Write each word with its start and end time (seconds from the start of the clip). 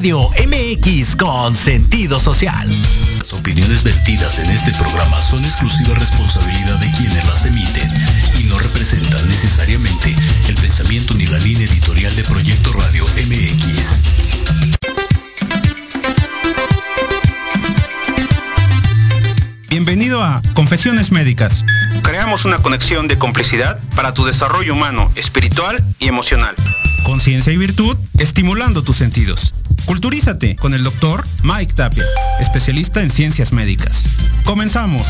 Radio 0.00 0.30
MX 0.30 1.14
con 1.14 1.54
sentido 1.54 2.18
social. 2.18 2.66
Las 3.18 3.34
opiniones 3.34 3.82
vertidas 3.82 4.38
en 4.38 4.50
este 4.50 4.72
programa 4.72 5.20
son 5.20 5.44
exclusiva 5.44 5.94
responsabilidad 5.94 6.78
de 6.78 6.90
quienes 6.92 7.22
las 7.26 7.44
emiten 7.44 7.92
y 8.38 8.44
no 8.44 8.58
representan 8.58 9.28
necesariamente 9.28 10.16
el 10.48 10.54
pensamiento 10.54 11.12
ni 11.12 11.26
la 11.26 11.36
línea 11.40 11.66
editorial 11.66 12.16
de 12.16 12.22
Proyecto 12.22 12.72
Radio 12.72 13.04
MX. 13.04 14.02
Bienvenido 19.68 20.24
a 20.24 20.40
Confesiones 20.54 21.12
Médicas. 21.12 21.66
Creamos 22.02 22.46
una 22.46 22.56
conexión 22.62 23.06
de 23.06 23.18
complicidad 23.18 23.78
para 23.96 24.14
tu 24.14 24.24
desarrollo 24.24 24.72
humano, 24.72 25.12
espiritual 25.16 25.84
y 25.98 26.08
emocional. 26.08 26.54
Conciencia 27.04 27.52
y 27.52 27.58
virtud, 27.58 27.98
estimulando 28.18 28.82
tus 28.82 28.96
sentidos. 28.96 29.52
Culturízate 29.90 30.54
con 30.54 30.72
el 30.72 30.84
doctor 30.84 31.26
Mike 31.42 31.74
Tapia, 31.74 32.04
especialista 32.38 33.02
en 33.02 33.10
ciencias 33.10 33.52
médicas. 33.52 34.04
Comenzamos. 34.44 35.04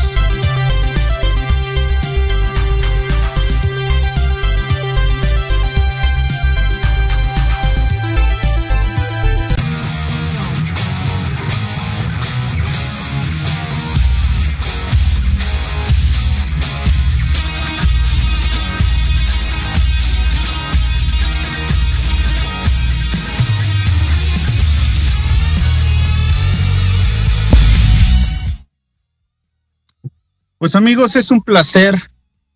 Pues 30.71 30.81
amigos, 30.81 31.17
es 31.17 31.31
un 31.31 31.41
placer 31.41 32.01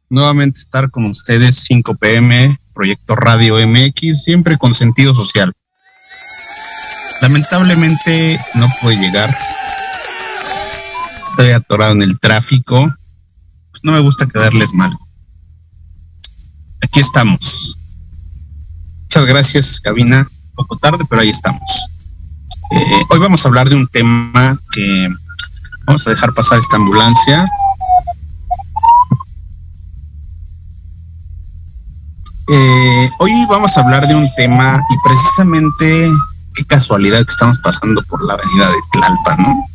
nuevamente 0.10 0.62
estar 0.62 0.90
con 0.90 1.04
ustedes 1.08 1.66
5 1.68 1.96
pm, 1.96 2.58
Proyecto 2.74 3.14
Radio 3.14 3.58
MX, 3.68 4.24
siempre 4.24 4.58
con 4.58 4.74
sentido 4.74 5.14
social. 5.14 5.52
Lamentablemente 7.22 8.40
no 8.54 8.70
puede 8.82 9.02
llegar. 9.02 9.36
Estoy 11.30 11.50
atorado 11.50 11.92
en 11.92 12.04
el 12.04 12.18
tráfico. 12.18 12.90
Pues 13.72 13.84
no 13.84 13.92
me 13.92 14.00
gusta 14.00 14.26
quedarles 14.28 14.74
mal. 14.74 14.96
Aquí 16.84 17.02
estamos. 17.02 17.78
Muchas 19.02 19.26
gracias, 19.26 19.82
cabina. 19.82 20.26
Un 20.42 20.54
poco 20.54 20.78
tarde, 20.78 21.04
pero 21.10 21.22
ahí 21.22 21.32
estamos. 21.32 21.90
Eh, 22.72 23.02
hoy 23.10 23.20
vamos 23.20 23.44
a 23.44 23.50
hablar 23.50 23.68
de 23.68 23.76
un 23.76 23.90
tema 23.90 24.58
que 24.72 25.10
vamos 25.86 26.08
a 26.08 26.12
dejar 26.12 26.34
pasar 26.34 26.60
esta 26.60 26.78
ambulancia. 26.78 27.46
Eh, 32.48 33.10
hoy 33.18 33.32
vamos 33.50 33.76
a 33.76 33.82
hablar 33.82 34.08
de 34.08 34.14
un 34.14 34.30
tema 34.36 34.80
y 34.92 34.96
precisamente 35.04 36.08
qué 36.54 36.64
casualidad 36.66 37.26
que 37.26 37.32
estamos 37.32 37.58
pasando 37.64 38.04
por 38.04 38.24
la 38.24 38.34
avenida 38.34 38.68
de 38.68 38.76
Tlalpa, 38.92 39.36
¿no? 39.38 39.66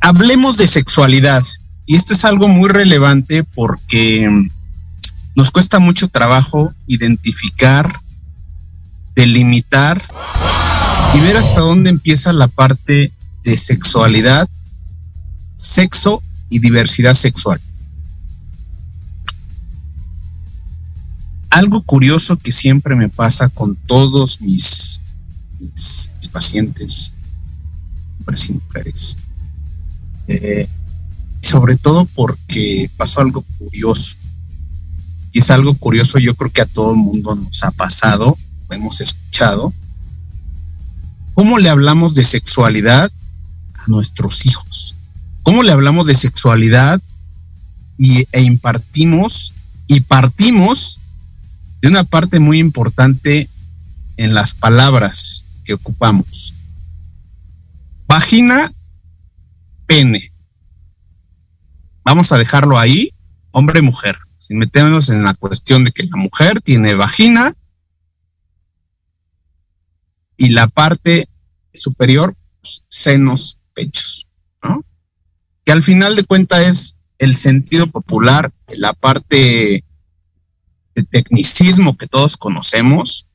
Hablemos 0.00 0.56
de 0.56 0.66
sexualidad 0.66 1.42
y 1.86 1.94
esto 1.94 2.12
es 2.14 2.24
algo 2.24 2.48
muy 2.48 2.70
relevante 2.70 3.44
porque 3.44 4.28
nos 5.36 5.52
cuesta 5.52 5.78
mucho 5.78 6.08
trabajo 6.08 6.72
identificar, 6.88 7.88
delimitar 9.14 10.00
y 11.14 11.20
ver 11.20 11.36
hasta 11.36 11.60
dónde 11.60 11.90
empieza 11.90 12.32
la 12.32 12.48
parte 12.48 13.12
de 13.44 13.56
sexualidad, 13.56 14.48
sexo 15.56 16.20
y 16.48 16.58
diversidad 16.58 17.14
sexual. 17.14 17.60
Algo 21.50 21.82
curioso 21.82 22.38
que 22.38 22.52
siempre 22.52 22.94
me 22.94 23.08
pasa 23.08 23.48
con 23.48 23.76
todos 23.76 24.40
mis, 24.40 25.00
pacientes, 26.32 27.12
hombres 28.20 28.48
y 28.48 28.52
mujeres, 28.52 29.16
eh, 30.28 30.68
sobre 31.42 31.76
todo 31.76 32.04
porque 32.14 32.90
pasó 32.96 33.20
algo 33.20 33.42
curioso. 33.58 34.16
Y 35.32 35.40
es 35.40 35.50
algo 35.50 35.74
curioso, 35.74 36.18
yo 36.18 36.34
creo 36.34 36.52
que 36.52 36.62
a 36.62 36.66
todo 36.66 36.92
el 36.92 36.98
mundo 36.98 37.34
nos 37.34 37.62
ha 37.64 37.72
pasado, 37.72 38.36
hemos 38.70 39.00
escuchado. 39.00 39.72
¿Cómo 41.34 41.58
le 41.58 41.68
hablamos 41.68 42.14
de 42.14 42.24
sexualidad 42.24 43.10
a 43.74 43.88
nuestros 43.88 44.46
hijos? 44.46 44.94
¿Cómo 45.42 45.62
le 45.62 45.72
hablamos 45.72 46.06
de 46.06 46.14
sexualidad 46.14 47.00
y, 47.98 48.26
e 48.32 48.42
impartimos 48.42 49.54
y 49.86 50.00
partimos 50.00 50.99
de 51.80 51.88
una 51.88 52.04
parte 52.04 52.40
muy 52.40 52.58
importante 52.58 53.48
en 54.16 54.34
las 54.34 54.54
palabras 54.54 55.44
que 55.64 55.74
ocupamos. 55.74 56.54
Vagina, 58.06 58.70
pene. 59.86 60.32
Vamos 62.04 62.32
a 62.32 62.38
dejarlo 62.38 62.78
ahí, 62.78 63.12
hombre, 63.52 63.82
mujer, 63.82 64.18
sin 64.38 64.58
meternos 64.58 65.08
en 65.10 65.22
la 65.22 65.34
cuestión 65.34 65.84
de 65.84 65.92
que 65.92 66.04
la 66.04 66.16
mujer 66.16 66.60
tiene 66.60 66.94
vagina 66.94 67.54
y 70.36 70.50
la 70.50 70.66
parte 70.66 71.28
superior, 71.72 72.34
pues, 72.60 72.84
senos, 72.88 73.58
pechos. 73.74 74.26
Que 75.64 75.72
al 75.72 75.82
final 75.82 76.16
de 76.16 76.24
cuentas 76.24 76.66
es 76.66 76.96
el 77.18 77.36
sentido 77.36 77.86
popular, 77.86 78.50
la 78.68 78.92
parte 78.92 79.84
de 80.94 81.02
tecnicismo 81.04 81.96
que 81.96 82.06
todos 82.06 82.36
conocemos, 82.36 83.26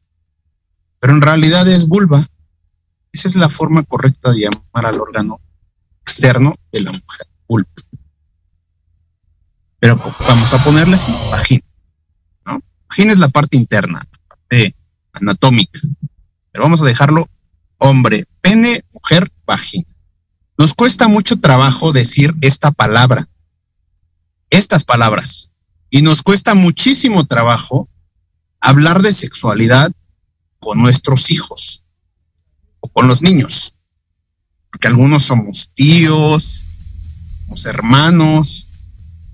pero 0.99 1.13
en 1.13 1.21
realidad 1.21 1.67
es 1.67 1.87
vulva. 1.87 2.25
Esa 3.11 3.27
es 3.27 3.35
la 3.35 3.49
forma 3.49 3.83
correcta 3.83 4.31
de 4.31 4.41
llamar 4.41 4.85
al 4.85 4.99
órgano 4.99 5.39
externo 6.01 6.55
de 6.71 6.81
la 6.81 6.91
mujer, 6.91 7.27
vulva. 7.47 7.69
Pero 9.79 9.97
vamos 9.97 10.53
a 10.53 10.63
ponerle 10.63 10.97
vagina. 11.31 11.63
¿no? 12.45 12.61
Vagina 12.89 13.13
es 13.13 13.19
la 13.19 13.29
parte 13.29 13.57
interna, 13.57 14.07
la 14.11 14.27
parte 14.27 14.75
anatómica. 15.13 15.79
Pero 16.51 16.63
vamos 16.63 16.81
a 16.81 16.85
dejarlo 16.85 17.29
hombre, 17.77 18.25
pene, 18.41 18.83
mujer, 18.91 19.29
vagina. 19.45 19.85
Nos 20.57 20.73
cuesta 20.73 21.07
mucho 21.07 21.39
trabajo 21.39 21.91
decir 21.91 22.33
esta 22.41 22.71
palabra, 22.71 23.27
estas 24.49 24.83
palabras, 24.83 25.51
y 25.95 26.01
nos 26.01 26.23
cuesta 26.23 26.55
muchísimo 26.55 27.25
trabajo 27.25 27.87
hablar 28.59 29.01
de 29.01 29.13
sexualidad 29.13 29.93
con 30.59 30.81
nuestros 30.81 31.31
hijos 31.31 31.83
o 32.81 32.89
con 32.89 33.07
los 33.07 33.21
niños. 33.21 33.75
Porque 34.69 34.89
algunos 34.89 35.23
somos 35.23 35.69
tíos, 35.73 36.65
somos 37.39 37.65
hermanos, 37.65 38.67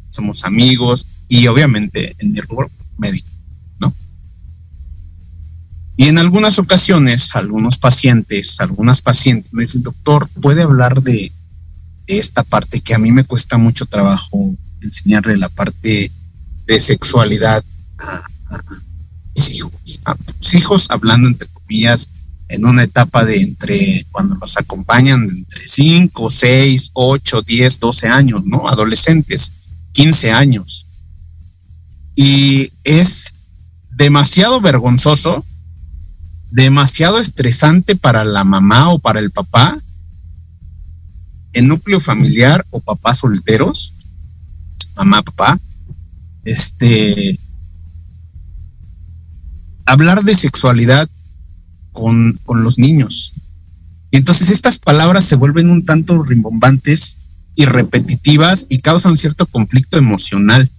somos 0.09 0.45
amigos 0.45 1.07
y 1.27 1.47
obviamente 1.47 2.15
en 2.19 2.31
mi 2.31 2.41
rubro 2.41 2.69
médico, 2.95 3.31
¿no? 3.79 3.95
Y 5.97 6.09
en 6.09 6.19
algunas 6.19 6.59
ocasiones, 6.59 7.35
algunos 7.35 7.79
pacientes, 7.79 8.61
algunas 8.61 9.01
pacientes 9.01 9.51
me 9.51 9.63
dicen, 9.63 9.81
doctor, 9.81 10.29
¿puede 10.39 10.61
hablar 10.61 11.01
de, 11.01 11.31
esta 12.05 12.43
parte 12.43 12.81
que 12.81 12.93
a 12.93 12.99
mí 12.99 13.11
me 13.11 13.23
cuesta 13.23 13.57
mucho 13.57 13.87
trabajo 13.87 14.53
enseñarle 14.81 15.37
la 15.37 15.49
parte 15.49 16.11
de 16.65 16.79
sexualidad 16.79 17.63
a, 17.97 18.23
mis 19.35 19.49
hijos, 19.51 19.99
a 20.05 20.15
tus 20.15 20.53
hijos, 20.53 20.87
hablando 20.89 21.27
entre 21.27 21.47
comillas, 21.49 22.07
en 22.49 22.65
una 22.65 22.83
etapa 22.83 23.23
de 23.23 23.41
entre, 23.41 24.05
cuando 24.11 24.35
los 24.35 24.57
acompañan, 24.57 25.29
entre 25.29 25.67
5, 25.67 26.29
6, 26.29 26.91
8, 26.93 27.41
10, 27.43 27.79
12 27.79 28.07
años, 28.07 28.41
¿no? 28.45 28.67
Adolescentes, 28.67 29.51
15 29.93 30.31
años. 30.31 30.87
Y 32.15 32.73
es 32.83 33.31
demasiado 33.89 34.59
vergonzoso, 34.59 35.45
demasiado 36.49 37.19
estresante 37.19 37.95
para 37.95 38.25
la 38.25 38.43
mamá 38.43 38.89
o 38.89 38.99
para 38.99 39.19
el 39.19 39.31
papá, 39.31 39.77
en 41.53 41.67
núcleo 41.67 41.99
familiar 41.99 42.65
o 42.69 42.81
papás 42.81 43.19
solteros, 43.19 43.93
mamá, 44.95 45.21
papá, 45.21 45.59
este, 46.43 47.39
hablar 49.85 50.23
de 50.23 50.35
sexualidad 50.35 51.09
con, 51.91 52.39
con 52.43 52.63
los 52.63 52.77
niños. 52.77 53.33
Y 54.11 54.17
entonces 54.17 54.49
estas 54.49 54.77
palabras 54.77 55.25
se 55.25 55.35
vuelven 55.35 55.69
un 55.69 55.85
tanto 55.85 56.21
rimbombantes 56.23 57.17
y 57.55 57.65
repetitivas 57.65 58.65
y 58.69 58.79
causan 58.79 59.17
cierto 59.17 59.45
conflicto 59.45 59.97
emocional, 59.97 60.69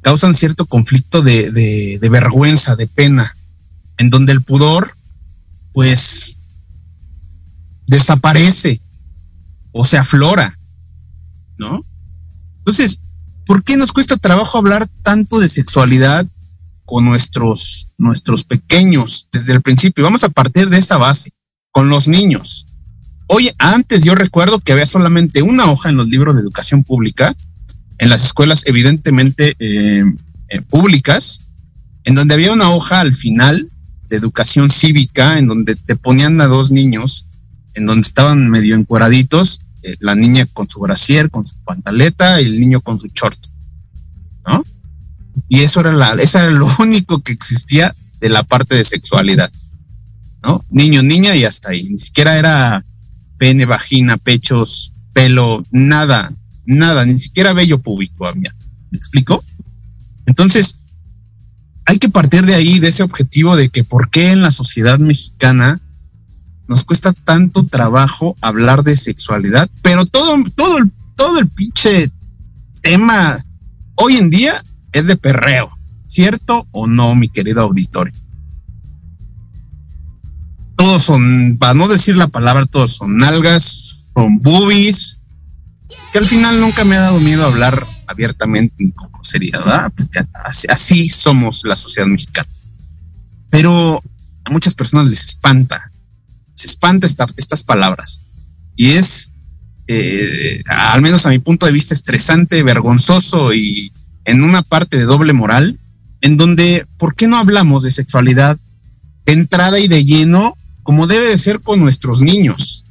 causan 0.00 0.34
cierto 0.34 0.66
conflicto 0.66 1.22
de, 1.22 1.50
de, 1.50 1.98
de 2.00 2.08
vergüenza, 2.08 2.76
de 2.76 2.86
pena. 2.86 3.34
en 3.98 4.10
donde 4.10 4.32
el 4.32 4.42
pudor, 4.42 4.96
pues, 5.72 6.36
desaparece 7.86 8.80
o 9.72 9.84
se 9.84 9.96
aflora, 9.98 10.58
¿no? 11.58 11.80
Entonces, 12.58 12.98
¿por 13.46 13.64
qué 13.64 13.76
nos 13.76 13.92
cuesta 13.92 14.16
trabajo 14.16 14.58
hablar 14.58 14.88
tanto 15.02 15.38
de 15.38 15.48
sexualidad 15.48 16.26
con 16.84 17.04
nuestros, 17.04 17.88
nuestros 17.98 18.44
pequeños 18.44 19.28
desde 19.32 19.52
el 19.52 19.62
principio? 19.62 20.04
Vamos 20.04 20.24
a 20.24 20.28
partir 20.28 20.68
de 20.68 20.78
esa 20.78 20.96
base, 20.96 21.30
con 21.70 21.88
los 21.88 22.06
niños. 22.06 22.66
Hoy, 23.26 23.50
antes 23.58 24.04
yo 24.04 24.14
recuerdo 24.14 24.60
que 24.60 24.72
había 24.72 24.86
solamente 24.86 25.42
una 25.42 25.70
hoja 25.70 25.88
en 25.88 25.96
los 25.96 26.08
libros 26.08 26.34
de 26.34 26.42
educación 26.42 26.84
pública, 26.84 27.34
en 27.98 28.10
las 28.10 28.24
escuelas 28.24 28.62
evidentemente 28.66 29.56
eh, 29.58 30.04
eh, 30.48 30.60
públicas, 30.60 31.38
en 32.04 32.14
donde 32.14 32.34
había 32.34 32.52
una 32.52 32.70
hoja 32.70 33.00
al 33.00 33.14
final 33.14 33.70
de 34.08 34.16
educación 34.16 34.68
cívica, 34.68 35.38
en 35.38 35.46
donde 35.46 35.76
te 35.76 35.96
ponían 35.96 36.38
a 36.42 36.46
dos 36.46 36.70
niños, 36.70 37.24
en 37.74 37.86
donde 37.86 38.06
estaban 38.06 38.50
medio 38.50 38.76
encueraditos, 38.76 39.61
eh, 39.82 39.96
la 40.00 40.14
niña 40.14 40.46
con 40.52 40.68
su 40.68 40.80
brasier, 40.80 41.30
con 41.30 41.46
su 41.46 41.56
pantaleta, 41.64 42.40
y 42.40 42.46
el 42.46 42.60
niño 42.60 42.80
con 42.80 42.98
su 42.98 43.08
short, 43.08 43.38
¿no? 44.46 44.62
Y 45.48 45.60
eso 45.60 45.80
era, 45.80 45.92
la, 45.92 46.12
eso 46.12 46.38
era 46.38 46.50
lo 46.50 46.66
único 46.78 47.20
que 47.22 47.32
existía 47.32 47.94
de 48.20 48.28
la 48.28 48.42
parte 48.42 48.76
de 48.76 48.84
sexualidad, 48.84 49.50
¿no? 50.42 50.64
Niño, 50.70 51.02
niña 51.02 51.34
y 51.34 51.44
hasta 51.44 51.70
ahí. 51.70 51.88
Ni 51.88 51.98
siquiera 51.98 52.38
era 52.38 52.84
pene, 53.38 53.64
vagina, 53.64 54.16
pechos, 54.16 54.92
pelo, 55.12 55.64
nada, 55.70 56.32
nada, 56.64 57.04
ni 57.04 57.18
siquiera 57.18 57.52
bello 57.52 57.78
público 57.78 58.26
había. 58.26 58.54
¿Me 58.90 58.98
explico? 58.98 59.44
Entonces, 60.26 60.78
hay 61.84 61.98
que 61.98 62.08
partir 62.08 62.46
de 62.46 62.54
ahí, 62.54 62.78
de 62.78 62.88
ese 62.88 63.02
objetivo 63.02 63.56
de 63.56 63.68
que 63.68 63.84
por 63.84 64.10
qué 64.10 64.30
en 64.30 64.42
la 64.42 64.50
sociedad 64.50 64.98
mexicana 64.98 65.80
nos 66.72 66.84
cuesta 66.84 67.12
tanto 67.12 67.66
trabajo 67.66 68.34
hablar 68.40 68.82
de 68.82 68.96
sexualidad, 68.96 69.70
pero 69.82 70.06
todo, 70.06 70.42
todo, 70.56 70.78
el, 70.78 70.90
todo 71.16 71.38
el 71.38 71.46
pinche 71.46 72.10
tema 72.80 73.38
hoy 73.96 74.16
en 74.16 74.30
día 74.30 74.64
es 74.92 75.06
de 75.06 75.16
perreo, 75.16 75.68
¿cierto 76.06 76.66
o 76.72 76.86
no, 76.86 77.14
mi 77.14 77.28
querido 77.28 77.60
auditorio? 77.60 78.18
Todos 80.76 81.02
son, 81.02 81.58
para 81.60 81.74
no 81.74 81.88
decir 81.88 82.16
la 82.16 82.28
palabra, 82.28 82.64
todos 82.64 82.96
son 82.96 83.18
nalgas, 83.18 84.10
son 84.14 84.38
boobies, 84.40 85.20
que 86.10 86.18
al 86.20 86.26
final 86.26 86.58
nunca 86.58 86.86
me 86.86 86.96
ha 86.96 87.00
dado 87.00 87.20
miedo 87.20 87.44
hablar 87.44 87.86
abiertamente 88.06 88.74
ni 88.78 88.92
con 88.92 89.12
grosería, 89.12 89.58
¿verdad? 89.58 89.92
Porque 89.94 90.24
así, 90.70 91.10
somos 91.10 91.64
la 91.64 91.76
sociedad 91.76 92.06
mexicana. 92.06 92.48
Pero 93.50 94.02
a 94.44 94.50
muchas 94.50 94.72
personas 94.72 95.10
les 95.10 95.22
espanta, 95.26 95.91
se 96.54 96.68
espanta 96.68 97.06
estas 97.06 97.62
palabras. 97.62 98.20
Y 98.76 98.90
es, 98.90 99.30
eh, 99.86 100.62
al 100.66 101.02
menos 101.02 101.26
a 101.26 101.30
mi 101.30 101.38
punto 101.38 101.66
de 101.66 101.72
vista, 101.72 101.94
estresante, 101.94 102.62
vergonzoso 102.62 103.52
y 103.52 103.92
en 104.24 104.44
una 104.44 104.62
parte 104.62 104.98
de 104.98 105.04
doble 105.04 105.32
moral, 105.32 105.78
en 106.20 106.36
donde, 106.36 106.86
¿por 106.98 107.14
qué 107.14 107.26
no 107.26 107.36
hablamos 107.36 107.82
de 107.82 107.90
sexualidad 107.90 108.58
de 109.26 109.32
entrada 109.32 109.78
y 109.78 109.88
de 109.88 110.04
lleno 110.04 110.56
como 110.82 111.06
debe 111.06 111.28
de 111.28 111.38
ser 111.38 111.60
con 111.60 111.80
nuestros 111.80 112.22
niños? 112.22 112.86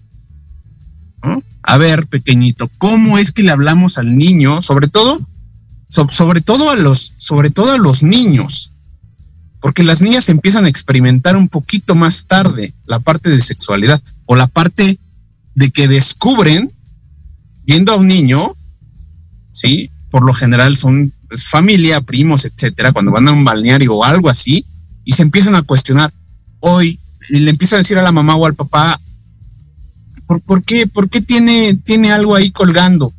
A 1.63 1.77
ver, 1.77 2.07
pequeñito, 2.07 2.69
¿cómo 2.79 3.17
es 3.17 3.31
que 3.31 3.43
le 3.43 3.51
hablamos 3.51 3.97
al 3.97 4.17
niño? 4.17 4.61
Sobre 4.61 4.87
todo, 4.87 5.21
sobre 5.87 6.41
todo 6.41 6.71
a 6.71 6.75
los, 6.75 7.13
sobre 7.17 7.51
todo 7.51 7.71
a 7.71 7.77
los 7.77 8.01
niños, 8.03 8.73
porque 9.61 9.83
las 9.83 10.01
niñas 10.01 10.27
empiezan 10.29 10.65
a 10.65 10.67
experimentar 10.67 11.37
un 11.37 11.47
poquito 11.47 11.95
más 11.95 12.25
tarde 12.25 12.73
la 12.85 12.99
parte 12.99 13.29
de 13.29 13.39
sexualidad 13.39 14.01
o 14.25 14.35
la 14.35 14.47
parte 14.47 14.99
de 15.55 15.71
que 15.71 15.87
descubren 15.87 16.71
viendo 17.63 17.93
a 17.93 17.95
un 17.95 18.07
niño, 18.07 18.55
sí, 19.51 19.91
por 20.09 20.25
lo 20.25 20.33
general 20.33 20.75
son 20.75 21.13
pues, 21.29 21.45
familia, 21.45 22.01
primos, 22.01 22.43
etcétera, 22.43 22.91
cuando 22.91 23.11
van 23.11 23.27
a 23.27 23.31
un 23.31 23.45
balneario 23.45 23.93
o 23.93 24.03
algo 24.03 24.29
así 24.29 24.65
y 25.05 25.13
se 25.13 25.21
empiezan 25.21 25.55
a 25.55 25.61
cuestionar 25.61 26.11
hoy 26.59 26.99
y 27.29 27.39
le 27.39 27.51
empieza 27.51 27.75
a 27.75 27.79
decir 27.79 27.97
a 27.97 28.03
la 28.03 28.11
mamá 28.11 28.35
o 28.35 28.45
al 28.45 28.55
papá, 28.55 28.99
¿Por, 30.39 30.63
qué? 30.63 30.87
¿Por 30.87 31.09
qué 31.09 31.21
tiene, 31.21 31.75
tiene 31.83 32.11
algo 32.11 32.35
ahí 32.35 32.51
colgando? 32.51 33.13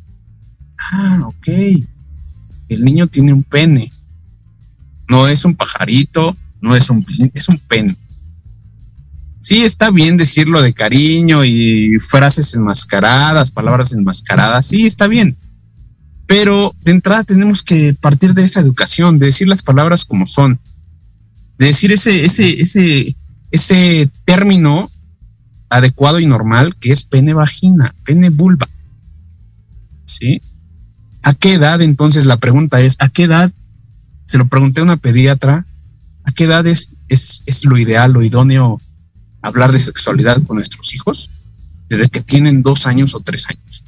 Ah, 0.91 1.21
ok. 1.27 1.47
El 2.69 2.83
niño 2.83 3.05
tiene 3.05 3.33
un 3.33 3.43
pene. 3.43 3.91
No 5.09 5.27
es 5.27 5.45
un 5.45 5.55
pajarito, 5.55 6.35
no 6.61 6.75
es 6.75 6.89
un, 6.89 7.05
es 7.33 7.49
un 7.49 7.57
pene. 7.59 7.95
Sí, 9.41 9.63
está 9.63 9.91
bien 9.91 10.15
decirlo 10.15 10.61
de 10.61 10.73
cariño 10.73 11.43
y 11.43 11.99
frases 11.99 12.53
enmascaradas, 12.53 13.51
palabras 13.51 13.91
enmascaradas, 13.91 14.67
sí, 14.67 14.85
está 14.85 15.07
bien. 15.07 15.35
Pero 16.25 16.73
de 16.81 16.91
entrada 16.91 17.25
tenemos 17.25 17.61
que 17.61 17.93
partir 17.93 18.33
de 18.33 18.45
esa 18.45 18.61
educación, 18.61 19.19
de 19.19 19.25
decir 19.25 19.49
las 19.49 19.61
palabras 19.61 20.05
como 20.05 20.25
son, 20.25 20.59
de 21.57 21.65
decir 21.65 21.91
ese, 21.91 22.23
ese, 22.23 22.61
ese, 22.61 23.15
ese 23.51 24.09
término 24.23 24.89
adecuado 25.69 26.21
y 26.21 26.25
normal, 26.25 26.75
que 26.77 26.93
es 26.93 27.03
pene 27.03 27.33
vagina, 27.33 27.93
pene 28.05 28.29
vulva. 28.29 28.69
¿Sí? 30.05 30.41
¿A 31.21 31.33
qué 31.33 31.55
edad 31.55 31.81
entonces 31.81 32.25
la 32.25 32.37
pregunta 32.37 32.79
es, 32.79 32.95
¿a 32.99 33.09
qué 33.09 33.23
edad? 33.23 33.51
Se 34.25 34.37
lo 34.37 34.47
pregunté 34.47 34.79
a 34.79 34.83
una 34.83 34.97
pediatra, 34.97 35.65
¿a 36.23 36.31
qué 36.31 36.45
edad 36.45 36.65
es, 36.67 36.89
lo 37.63 37.77
ideal, 37.77 38.13
lo 38.13 38.23
idóneo 38.23 38.81
hablar 39.41 39.71
de 39.71 39.79
sexualidad 39.79 40.41
con 40.43 40.57
nuestros 40.57 40.93
hijos? 40.93 41.29
Desde 41.89 42.09
que 42.09 42.21
tienen 42.21 42.63
dos 42.63 42.87
años 42.87 43.13
o 43.13 43.19
tres 43.19 43.47
años. 43.49 43.83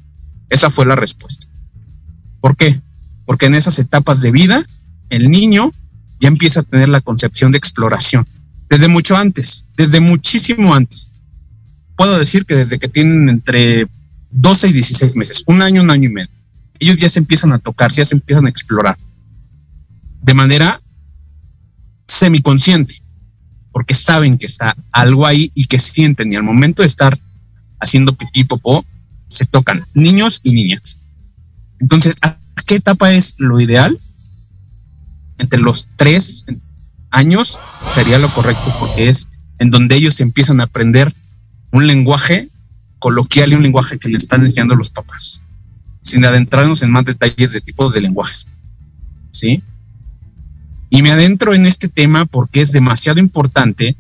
Esa 0.50 0.69
fue 0.69 0.86
la 0.86 0.95
respuesta. 0.95 1.48
¿Por 2.41 2.56
qué? 2.56 2.80
Porque 3.26 3.48
en 3.48 3.56
esas 3.56 3.80
etapas 3.80 4.21
de 4.21 4.32
vida, 4.32 4.63
el 5.10 5.32
niño 5.32 5.71
ya 6.19 6.28
empieza 6.28 6.60
a 6.60 6.63
tener 6.63 6.89
la 6.89 7.02
concepción 7.02 7.52
de 7.52 7.58
exploración. 7.58 8.28
Desde 8.69 8.88
mucho 8.88 9.15
antes, 9.15 9.65
desde 9.76 10.00
muchísimo 10.00 10.74
antes 10.76 11.12
puedo 11.95 12.19
decir 12.19 12.45
que 12.45 12.56
desde 12.56 12.78
que 12.78 12.88
tienen 12.88 13.30
entre 13.30 13.88
12 14.32 14.67
y 14.67 14.74
16 14.74 15.15
meses, 15.15 15.43
un 15.48 15.62
año, 15.62 15.82
un 15.82 15.89
año 15.89 16.10
y 16.10 16.13
medio, 16.13 16.30
ellos 16.80 16.98
ya 16.98 17.10
se 17.10 17.19
empiezan 17.19 17.54
a 17.54 17.60
tocar, 17.60 17.91
ya 17.91 18.04
se 18.04 18.15
empiezan 18.15 18.45
a 18.45 18.50
explorar 18.50 18.98
de 20.26 20.34
manera 20.34 20.82
semiconsciente, 22.08 23.02
porque 23.72 23.94
saben 23.94 24.38
que 24.40 24.48
está 24.48 24.76
algo 24.92 25.28
ahí 25.28 25.52
y 25.54 25.66
que 25.66 25.80
sienten 25.80 26.34
y 26.34 26.36
al 26.36 26.44
momento 26.44 26.82
de 26.82 26.88
estar 26.88 27.18
haciendo 27.80 28.16
pipí, 28.16 28.44
popó, 28.44 28.84
se 29.28 29.46
tocan 29.46 29.86
niños 29.94 30.40
y 30.42 30.54
niñas. 30.54 30.98
Entonces, 31.80 32.16
¿a 32.24 32.40
qué 32.66 32.76
etapa 32.76 33.14
es 33.14 33.36
lo 33.38 33.60
ideal? 33.60 34.00
Entre 35.38 35.60
los 35.60 35.90
tres 35.96 36.46
años 37.12 37.60
sería 37.94 38.18
lo 38.18 38.30
correcto 38.30 38.74
porque 38.80 39.10
es 39.10 39.28
en 39.60 39.70
donde 39.70 39.96
ellos 39.96 40.20
empiezan 40.22 40.60
a 40.60 40.64
aprender 40.64 41.14
un 41.72 41.86
lenguaje 41.86 42.50
coloquial 42.98 43.52
y 43.52 43.56
un 43.56 43.64
lenguaje 43.64 44.00
que 44.00 44.10
le 44.10 44.18
están 44.18 44.42
enseñando 44.42 44.76
los 44.76 44.90
papás, 44.90 45.42
sin 46.02 46.26
adentrarnos 46.26 46.82
en 46.82 46.90
más 46.90 47.06
detalles 47.06 47.54
de 47.54 47.62
tipos 47.62 47.94
de 47.94 48.02
lenguajes. 48.02 48.48
¿Sí? 49.32 49.62
Y 50.96 51.02
me 51.02 51.12
adentro 51.12 51.54
en 51.54 51.66
este 51.66 51.90
tema 51.90 52.26
porque 52.26 52.62
es 52.62 52.72
demasiado 52.72 53.20
importante 53.20 53.98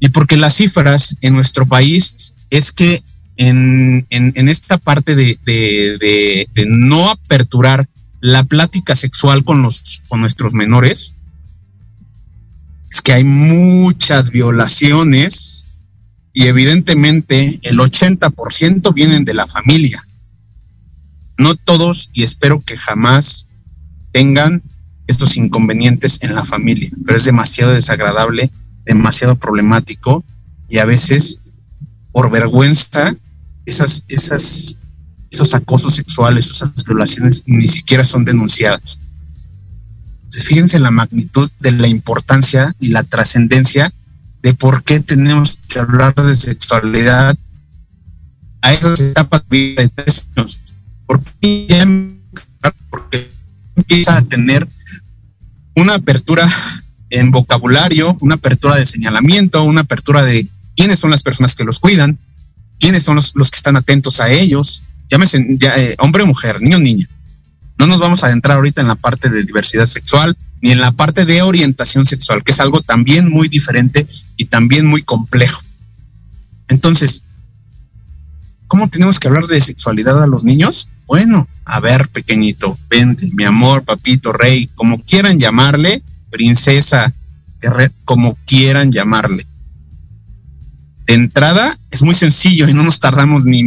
y 0.00 0.08
porque 0.08 0.38
las 0.38 0.54
cifras 0.54 1.14
en 1.20 1.34
nuestro 1.34 1.66
país 1.66 2.32
es 2.48 2.72
que 2.72 3.02
en, 3.36 4.06
esta 4.48 4.78
parte 4.78 5.14
de, 5.14 5.38
de, 5.44 6.66
no 6.66 7.10
aperturar 7.10 7.86
la 8.22 8.44
plática 8.44 8.96
sexual 8.96 9.44
con, 9.44 9.60
los, 9.60 10.00
con 10.08 10.22
nuestros 10.22 10.54
menores, 10.54 11.16
es 12.90 13.02
que 13.02 13.12
hay 13.12 13.24
muchas 13.24 14.30
violaciones 14.30 15.66
y 16.32 16.46
evidentemente 16.46 17.60
el 17.60 17.76
80% 17.76 18.94
vienen 18.94 19.26
de 19.26 19.34
la 19.34 19.46
familia. 19.46 20.02
No 21.36 21.56
todos 21.56 22.08
y 22.14 22.22
espero 22.22 22.62
que 22.62 22.78
jamás 22.78 23.48
tengan 24.12 24.62
estos 25.06 25.36
inconvenientes 25.36 26.18
en 26.22 26.34
la 26.34 26.44
familia, 26.44 26.90
pero 27.04 27.16
es 27.16 27.24
demasiado 27.24 27.72
desagradable, 27.72 28.50
demasiado 28.84 29.36
problemático 29.36 30.24
y 30.68 30.78
a 30.78 30.84
veces 30.84 31.38
por 32.12 32.30
vergüenza 32.30 33.14
esas, 33.66 34.04
esos 34.08 35.54
acosos 35.54 35.94
sexuales, 35.94 36.46
esas 36.46 36.74
violaciones 36.84 37.42
ni 37.46 37.68
siquiera 37.68 38.04
son 38.04 38.24
denunciadas. 38.24 38.98
Fíjense 40.30 40.78
la 40.78 40.90
magnitud 40.90 41.50
de 41.60 41.72
la 41.72 41.88
importancia 41.88 42.74
y 42.80 42.88
la 42.88 43.02
trascendencia 43.02 43.92
de 44.42 44.54
por 44.54 44.82
qué 44.82 45.00
tenemos 45.00 45.58
que 45.68 45.78
hablar 45.78 46.14
de 46.14 46.34
sexualidad 46.34 47.36
a 48.62 48.72
esas 48.72 48.98
etapas 49.00 49.42
de 49.48 49.90
tres 49.94 50.28
años. 50.36 50.60
Porque 51.06 51.90
empieza 53.76 54.16
a 54.16 54.22
tener 54.22 54.66
una 55.74 55.94
apertura 55.94 56.48
en 57.10 57.30
vocabulario, 57.30 58.16
una 58.20 58.36
apertura 58.36 58.76
de 58.76 58.86
señalamiento, 58.86 59.64
una 59.64 59.82
apertura 59.82 60.22
de 60.22 60.48
quiénes 60.76 60.98
son 60.98 61.10
las 61.10 61.22
personas 61.22 61.54
que 61.54 61.64
los 61.64 61.78
cuidan, 61.78 62.18
quiénes 62.78 63.02
son 63.02 63.16
los, 63.16 63.50
que 63.50 63.56
están 63.56 63.76
atentos 63.76 64.20
a 64.20 64.30
ellos, 64.30 64.82
llámese 65.08 65.38
eh, 65.38 65.94
hombre 65.98 66.22
o 66.22 66.26
mujer, 66.26 66.60
niño 66.60 66.78
o 66.78 66.80
niña. 66.80 67.08
No 67.78 67.86
nos 67.86 68.00
vamos 68.00 68.22
a 68.22 68.28
adentrar 68.28 68.56
ahorita 68.56 68.80
en 68.80 68.88
la 68.88 68.94
parte 68.94 69.28
de 69.28 69.42
diversidad 69.42 69.86
sexual 69.86 70.36
ni 70.60 70.70
en 70.70 70.80
la 70.80 70.92
parte 70.92 71.24
de 71.24 71.42
orientación 71.42 72.06
sexual, 72.06 72.44
que 72.44 72.52
es 72.52 72.60
algo 72.60 72.80
también 72.80 73.28
muy 73.28 73.48
diferente 73.48 74.06
y 74.36 74.44
también 74.44 74.86
muy 74.86 75.02
complejo. 75.02 75.60
Entonces, 76.68 77.22
¿cómo 78.68 78.88
tenemos 78.88 79.18
que 79.18 79.28
hablar 79.28 79.46
de 79.46 79.60
sexualidad 79.60 80.22
a 80.22 80.28
los 80.28 80.44
niños? 80.44 80.88
Bueno, 81.12 81.46
a 81.66 81.78
ver, 81.78 82.08
pequeñito, 82.08 82.78
vente, 82.88 83.28
mi 83.34 83.44
amor, 83.44 83.84
papito, 83.84 84.32
rey, 84.32 84.66
como 84.74 84.96
quieran 84.96 85.38
llamarle, 85.38 86.02
princesa, 86.30 87.12
como 88.06 88.34
quieran 88.46 88.90
llamarle. 88.90 89.46
De 91.04 91.12
entrada 91.12 91.78
es 91.90 92.00
muy 92.00 92.14
sencillo 92.14 92.66
y 92.66 92.72
no 92.72 92.82
nos 92.82 92.98
tardamos 92.98 93.44
ni 93.44 93.62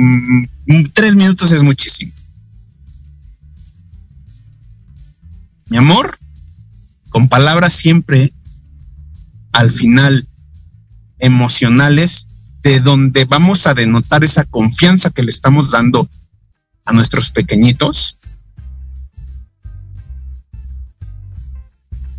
tres 0.92 1.14
minutos, 1.14 1.52
es 1.52 1.62
muchísimo. 1.62 2.12
Mi 5.70 5.78
amor, 5.78 6.18
con 7.12 7.28
palabras 7.28 7.74
siempre 7.74 8.34
al 9.52 9.70
final 9.70 10.28
emocionales 11.20 12.26
de 12.64 12.80
donde 12.80 13.26
vamos 13.26 13.68
a 13.68 13.76
denotar 13.76 14.24
esa 14.24 14.46
confianza 14.46 15.12
que 15.12 15.22
le 15.22 15.30
estamos 15.30 15.70
dando 15.70 16.10
a 16.86 16.94
nuestros 16.94 17.32
pequeñitos 17.32 18.20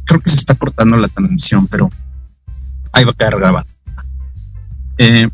creo 0.06 0.20
que 0.20 0.30
se 0.30 0.36
está 0.36 0.54
cortando 0.54 0.96
la 0.96 1.08
transmisión, 1.08 1.66
pero 1.66 1.90
ahí 2.92 3.04
va 3.04 3.10
a 3.10 3.14
quedar 3.14 3.38
grabado. 3.38 3.66
Eh, 4.98 5.28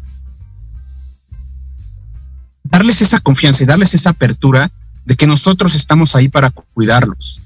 darles 2.65 3.03
esa 3.03 3.21
confianza 3.21 3.63
y 3.63 3.67
darles 3.67 3.95
esa 3.95 4.11
apertura 4.11 4.71
de 5.05 5.15
que 5.15 5.27
nosotros 5.27 5.75
estamos 5.75 6.17
ahí 6.17 6.29
para 6.29 6.51
cuidarlos. 6.51 7.43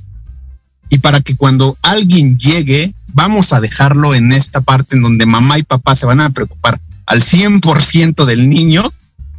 Y 0.89 0.99
para 0.99 1.21
que 1.21 1.37
cuando 1.37 1.77
alguien 1.83 2.39
llegue, 2.39 2.95
vamos 3.13 3.53
a 3.53 3.61
dejarlo 3.61 4.15
en 4.15 4.31
esta 4.31 4.61
parte 4.61 4.95
en 4.95 5.03
donde 5.03 5.27
mamá 5.27 5.59
y 5.59 5.65
papá 5.65 5.97
se 5.97 6.07
van 6.07 6.21
a 6.21 6.31
preocupar 6.31 6.81
al 7.07 7.23
100% 7.23 8.25
del 8.25 8.49
niño 8.49 8.85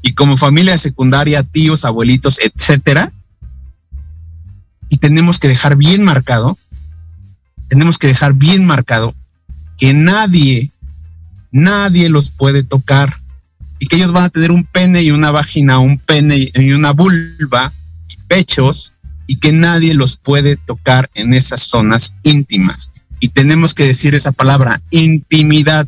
y 0.08 0.14
como 0.14 0.38
familia 0.38 0.78
secundaria, 0.78 1.44
tíos, 1.44 1.86
abuelitos, 1.86 2.40
etcétera. 2.40 3.12
Y 4.90 4.98
tenemos 4.98 5.38
que 5.38 5.48
dejar 5.48 5.76
bien 5.76 6.04
marcado 6.04 6.58
tenemos 7.68 7.98
que 7.98 8.08
dejar 8.08 8.34
bien 8.34 8.66
marcado 8.66 9.14
que 9.78 9.94
nadie, 9.94 10.72
nadie 11.52 12.10
los 12.10 12.32
puede 12.32 12.64
tocar 12.64 13.14
y 13.80 13.88
que 13.88 13.98
ellos 13.98 14.12
van 14.12 14.26
a 14.26 14.30
tener 14.30 14.52
un 14.52 14.64
pene 14.64 15.04
y 15.04 15.12
una 15.12 15.32
vagina, 15.32 15.80
un 15.80 16.00
pene 16.00 16.52
y 16.54 16.72
una 16.72 16.92
vulva 16.92 17.72
y 18.10 18.18
pechos 18.28 18.94
y 19.28 19.38
que 19.38 19.52
nadie 19.52 19.94
los 19.94 20.18
puede 20.18 20.56
tocar 20.56 21.10
en 21.14 21.34
esas 21.34 21.62
zonas 21.62 22.14
íntimas. 22.24 22.90
Y 23.20 23.30
tenemos 23.30 23.74
que 23.74 23.86
decir 23.86 24.16
esa 24.16 24.32
palabra, 24.32 24.82
intimidad, 24.90 25.88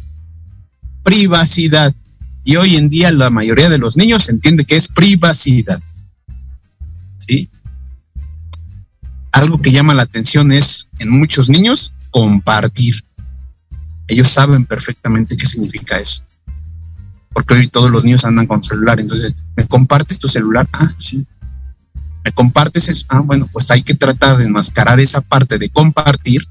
privacidad. 1.04 1.96
Y 2.44 2.56
hoy 2.56 2.76
en 2.78 2.90
día 2.90 3.12
la 3.12 3.30
mayoría 3.30 3.70
de 3.70 3.78
los 3.78 3.98
niños 3.98 4.30
entiende 4.30 4.66
que 4.66 4.76
es 4.76 4.88
privacidad. 4.88 5.80
¿Sí? 7.18 7.50
algo 9.32 9.62
que 9.62 9.72
llama 9.72 9.94
la 9.94 10.04
atención 10.04 10.52
es 10.52 10.90
en 11.00 11.10
muchos 11.10 11.50
niños 11.50 11.94
compartir. 12.12 13.04
Ellos 14.08 14.28
saben 14.28 14.66
perfectamente 14.66 15.38
qué 15.38 15.46
significa 15.46 15.98
eso. 15.98 16.24
Porque 17.32 17.54
hoy 17.54 17.68
todos 17.68 17.92
los 17.92 18.04
niños 18.04 18.26
andan 18.26 18.48
con 18.48 18.64
celular. 18.64 19.00
Entonces, 19.00 19.34
¿me 19.56 19.68
compartes 19.68 20.18
tu 20.18 20.28
celular? 20.28 20.68
Ah, 20.74 20.92
sí. 20.98 21.26
¿Me 22.26 22.32
compartes 22.32 22.90
eso? 22.90 23.06
Ah, 23.10 23.20
bueno, 23.20 23.48
pues 23.52 23.70
hay 23.72 23.84
que 23.84 23.94
tratar 23.94 24.38
de 24.38 24.46
enmascarar 24.46 25.00
esa 25.00 25.22
parte 25.22 25.58
de 25.58 25.70
compartir 25.70 26.46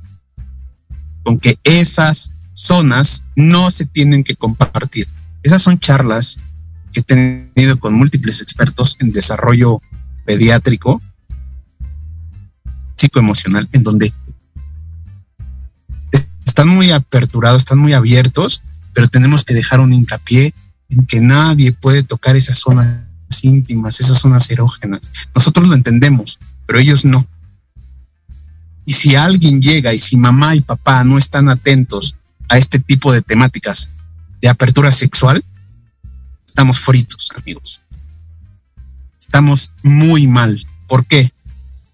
con 1.24 1.38
que 1.38 1.58
esas 1.64 2.30
zonas 2.54 3.24
no 3.36 3.70
se 3.70 3.86
tienen 3.86 4.24
que 4.24 4.36
compartir. 4.36 5.08
Esas 5.42 5.62
son 5.62 5.78
charlas 5.78 6.38
que 6.92 7.00
he 7.00 7.02
tenido 7.02 7.78
con 7.78 7.94
múltiples 7.94 8.40
expertos 8.40 8.96
en 9.00 9.12
desarrollo 9.12 9.80
pediátrico 10.24 11.00
psicoemocional 12.96 13.68
en 13.72 13.82
donde 13.82 14.12
están 16.44 16.68
muy 16.68 16.90
aperturados, 16.90 17.60
están 17.60 17.78
muy 17.78 17.92
abiertos, 17.92 18.62
pero 18.92 19.08
tenemos 19.08 19.44
que 19.44 19.54
dejar 19.54 19.78
un 19.80 19.92
hincapié 19.92 20.52
en 20.88 21.06
que 21.06 21.20
nadie 21.20 21.72
puede 21.72 22.02
tocar 22.02 22.34
esas 22.34 22.58
zonas 22.58 23.06
íntimas, 23.42 24.00
esas 24.00 24.18
zonas 24.18 24.50
erógenas. 24.50 25.02
Nosotros 25.34 25.68
lo 25.68 25.74
entendemos, 25.74 26.38
pero 26.66 26.80
ellos 26.80 27.04
no. 27.04 27.26
Y 28.84 28.94
si 28.94 29.14
alguien 29.14 29.60
llega 29.60 29.92
y 29.92 29.98
si 29.98 30.16
mamá 30.16 30.56
y 30.56 30.60
papá 30.62 31.04
no 31.04 31.18
están 31.18 31.48
atentos 31.48 32.16
a 32.48 32.58
este 32.58 32.78
tipo 32.78 33.12
de 33.12 33.22
temáticas 33.22 33.90
de 34.40 34.48
apertura 34.48 34.92
sexual, 34.92 35.44
estamos 36.46 36.78
fritos, 36.78 37.30
amigos. 37.36 37.82
Estamos 39.18 39.70
muy 39.82 40.26
mal. 40.26 40.66
¿Por 40.86 41.04
qué? 41.06 41.32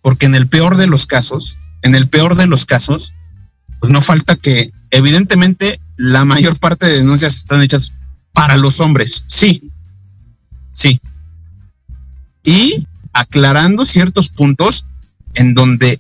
porque 0.05 0.27
en 0.27 0.35
el 0.35 0.49
peor 0.49 0.77
de 0.77 0.87
los 0.87 1.07
casos, 1.07 1.57
en 1.81 1.95
el 1.95 2.09
peor 2.11 2.37
de 2.37 2.47
los 2.47 2.67
casos, 2.67 3.15
pues 3.81 3.91
no 3.91 4.03
falta 4.03 4.37
que 4.37 4.71
evidentemente 4.91 5.81
la 5.97 6.27
mayor 6.27 6.59
parte 6.59 6.85
de 6.85 6.97
denuncias 6.97 7.37
están 7.37 7.63
hechas 7.63 7.95
para 8.35 8.59
los 8.59 8.81
hombres, 8.81 9.25
sí, 9.29 9.73
sí. 10.75 11.01
Y 12.45 12.87
aclarando 13.15 13.87
ciertos 13.87 14.29
puntos 14.29 14.85
en 15.37 15.55
donde 15.55 15.99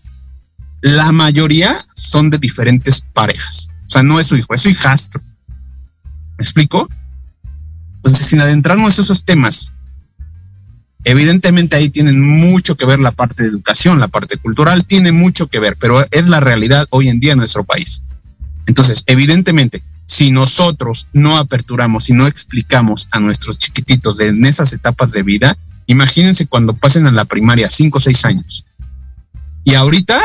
la 0.83 1.11
mayoría 1.11 1.75
son 1.95 2.29
de 2.29 2.37
diferentes 2.37 3.03
parejas. 3.15 3.69
O 3.87 3.89
sea, 3.89 4.03
no 4.03 4.21
es 4.21 4.27
su 4.27 4.37
hijo, 4.37 4.53
es 4.53 4.61
su 4.61 4.69
hijastro. 4.69 5.23
¿Me 6.39 6.43
explico? 6.43 6.89
Entonces, 7.97 8.27
sin 8.27 8.41
adentrarnos 8.41 8.99
en 8.99 9.05
esos 9.05 9.25
temas 9.25 9.73
Evidentemente 11.05 11.77
ahí 11.77 11.91
tienen 11.91 12.19
mucho 12.19 12.77
que 12.77 12.87
ver 12.87 12.99
la 12.99 13.13
parte 13.13 13.43
de 13.43 13.51
educación, 13.51 14.01
la 14.01 14.09
parte 14.09 14.39
cultural 14.39 14.87
tiene 14.87 15.13
mucho 15.13 15.49
que 15.49 15.61
ver, 15.61 15.77
pero 15.79 16.03
es 16.11 16.29
la 16.29 16.41
realidad 16.41 16.87
hoy 16.91 17.11
en 17.11 17.21
día 17.21 17.33
en 17.33 17.39
nuestro 17.39 17.63
país. 17.63 18.01
Entonces, 18.67 19.05
evidentemente, 19.07 19.83
si 20.07 20.31
nosotros 20.31 21.09
no 21.13 21.37
aperturamos 21.37 22.09
y 22.09 22.15
no 22.15 22.27
explicamos 22.27 23.07
a 23.11 23.21
nuestros 23.21 23.59
chiquititos 23.59 24.17
de, 24.17 24.29
en 24.29 24.47
esas 24.47 24.73
etapas 24.73 25.13
de 25.13 25.23
vida, 25.23 25.55
imagínense 25.87 26.47
cuando 26.47 26.75
pasen 26.75 27.07
a 27.07 27.13
la 27.13 27.27
primaria, 27.27 27.69
cinco 27.69 27.99
o 27.99 28.01
seis 28.01 28.25
años. 28.25 28.65
Y 29.63 29.75
ahorita 29.75 30.19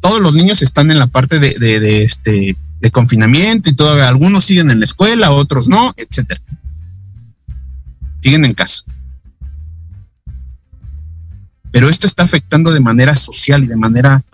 todos 0.00 0.22
los 0.22 0.34
niños 0.34 0.62
están 0.62 0.90
en 0.90 0.98
la 0.98 1.06
parte 1.06 1.38
de 1.38 2.02
este 2.02 2.56
de 2.80 2.90
confinamiento 2.90 3.70
y 3.70 3.74
todo, 3.74 4.02
algunos 4.04 4.44
siguen 4.44 4.70
en 4.70 4.80
la 4.80 4.84
escuela, 4.84 5.32
otros 5.32 5.68
no, 5.68 5.94
etcétera. 5.96 6.40
Siguen 8.20 8.44
en 8.44 8.54
casa. 8.54 8.82
Pero 11.70 11.88
esto 11.88 12.06
está 12.06 12.22
afectando 12.22 12.72
de 12.72 12.80
manera 12.80 13.14
social 13.14 13.64
y 13.64 13.66
de 13.66 13.76
manera 13.76 14.24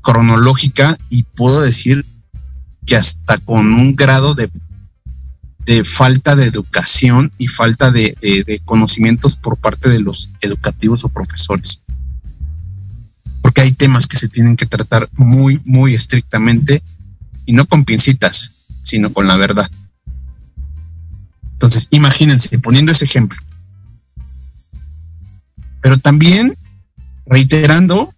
cronológica 0.00 0.96
y 1.10 1.22
puedo 1.22 1.62
decir 1.62 2.04
que 2.86 2.96
hasta 2.96 3.38
con 3.38 3.72
un 3.72 3.94
grado 3.94 4.34
de, 4.34 4.50
de 5.64 5.84
falta 5.84 6.34
de 6.34 6.46
educación 6.46 7.32
y 7.38 7.48
falta 7.48 7.90
de, 7.90 8.16
de, 8.20 8.60
conocimientos 8.64 9.36
por 9.36 9.56
parte 9.56 9.88
de 9.88 10.00
los 10.00 10.30
educativos 10.40 11.04
o 11.04 11.08
profesores. 11.08 11.80
Porque 13.42 13.60
hay 13.60 13.72
temas 13.72 14.06
que 14.06 14.16
se 14.16 14.28
tienen 14.28 14.56
que 14.56 14.66
tratar 14.66 15.08
muy, 15.14 15.60
muy 15.64 15.94
estrictamente 15.94 16.82
y 17.44 17.52
no 17.52 17.66
con 17.66 17.84
pincitas, 17.84 18.52
sino 18.82 19.12
con 19.12 19.26
la 19.26 19.36
verdad. 19.36 19.68
Entonces, 21.52 21.88
imagínense, 21.90 22.58
poniendo 22.58 22.92
ese 22.92 23.04
ejemplo, 23.04 23.38
pero 25.82 25.98
también, 25.98 26.56
reiterando, 27.26 28.14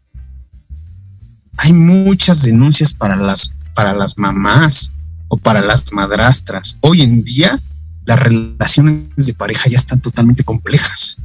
hay 1.56 1.72
muchas 1.72 2.42
denuncias 2.42 2.92
para 2.92 3.16
las, 3.16 3.50
para 3.74 3.94
las 3.94 4.18
mamás 4.18 4.90
o 5.28 5.36
para 5.36 5.60
las 5.60 5.92
madrastras. 5.92 6.76
Hoy 6.80 7.02
en 7.02 7.24
día 7.24 7.58
las 8.04 8.20
relaciones 8.20 9.08
de 9.16 9.34
pareja 9.34 9.70
ya 9.70 9.78
están 9.78 10.00
totalmente 10.00 10.44
complejas. 10.44 11.16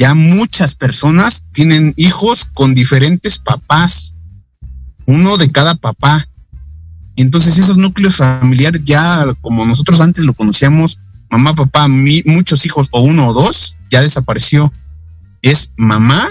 Ya 0.00 0.14
muchas 0.14 0.74
personas 0.74 1.42
tienen 1.52 1.92
hijos 1.98 2.46
con 2.46 2.72
diferentes 2.72 3.38
papás, 3.38 4.14
uno 5.04 5.36
de 5.36 5.52
cada 5.52 5.74
papá. 5.74 6.26
Entonces 7.16 7.58
esos 7.58 7.76
núcleos 7.76 8.16
familiares 8.16 8.80
ya 8.86 9.26
como 9.42 9.66
nosotros 9.66 10.00
antes 10.00 10.24
lo 10.24 10.32
conocíamos, 10.32 10.96
mamá, 11.28 11.54
papá, 11.54 11.86
muchos 11.86 12.64
hijos 12.64 12.88
o 12.92 13.02
uno 13.02 13.28
o 13.28 13.34
dos, 13.34 13.76
ya 13.90 14.00
desapareció 14.00 14.72
es 15.42 15.70
mamá 15.76 16.26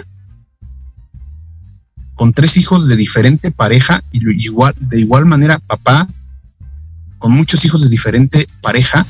con 2.16 2.34
tres 2.34 2.58
hijos 2.58 2.88
de 2.88 2.96
diferente 2.96 3.52
pareja 3.52 4.04
y 4.12 4.28
igual, 4.44 4.74
de 4.80 5.00
igual 5.00 5.28
manera 5.28 5.60
papá 5.60 6.08
con 7.20 7.34
muchos 7.34 7.66
hijos 7.66 7.84
de 7.84 7.90
diferente 7.90 8.48
pareja. 8.64 9.06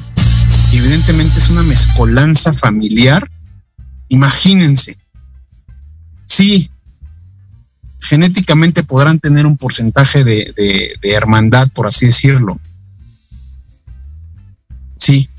Evidentemente 0.73 1.39
es 1.39 1.49
una 1.49 1.63
mezcolanza 1.63 2.51
familiar. 2.51 3.25
Imagínense. 4.09 4.97
Sí, 6.25 6.69
genéticamente 7.99 8.83
podrán 8.83 9.19
tener 9.19 9.45
un 9.45 9.57
porcentaje 9.57 10.23
de, 10.23 10.97
hermandad, 11.03 11.67
por 11.69 11.87
así 11.87 12.07
decirlo. 12.07 12.59
Sí. 14.95 15.29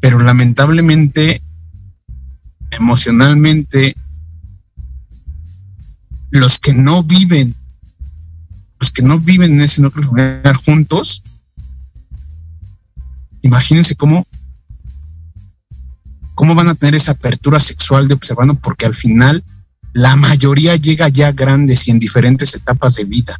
Pero 0.00 0.18
lamentablemente, 0.18 1.42
emocionalmente, 2.70 3.94
los 6.30 6.58
que 6.58 6.74
no 6.74 7.02
viven 7.02 7.54
los 8.80 8.90
que 8.90 9.02
no 9.02 9.20
viven 9.20 9.52
en 9.52 9.60
ese 9.60 9.82
núcleo 9.82 10.08
familiar 10.08 10.56
juntos, 10.56 11.22
imagínense 13.42 13.94
cómo, 13.94 14.26
cómo 16.40 16.54
van 16.54 16.68
a 16.68 16.74
tener 16.74 16.94
esa 16.94 17.12
apertura 17.12 17.60
sexual 17.60 18.08
de 18.08 18.14
observando, 18.14 18.54
porque 18.54 18.86
al 18.86 18.94
final 18.94 19.44
la 19.92 20.16
mayoría 20.16 20.74
llega 20.74 21.06
ya 21.10 21.32
grandes 21.32 21.86
y 21.86 21.90
en 21.90 21.98
diferentes 21.98 22.54
etapas 22.54 22.94
de 22.94 23.04
vida. 23.04 23.38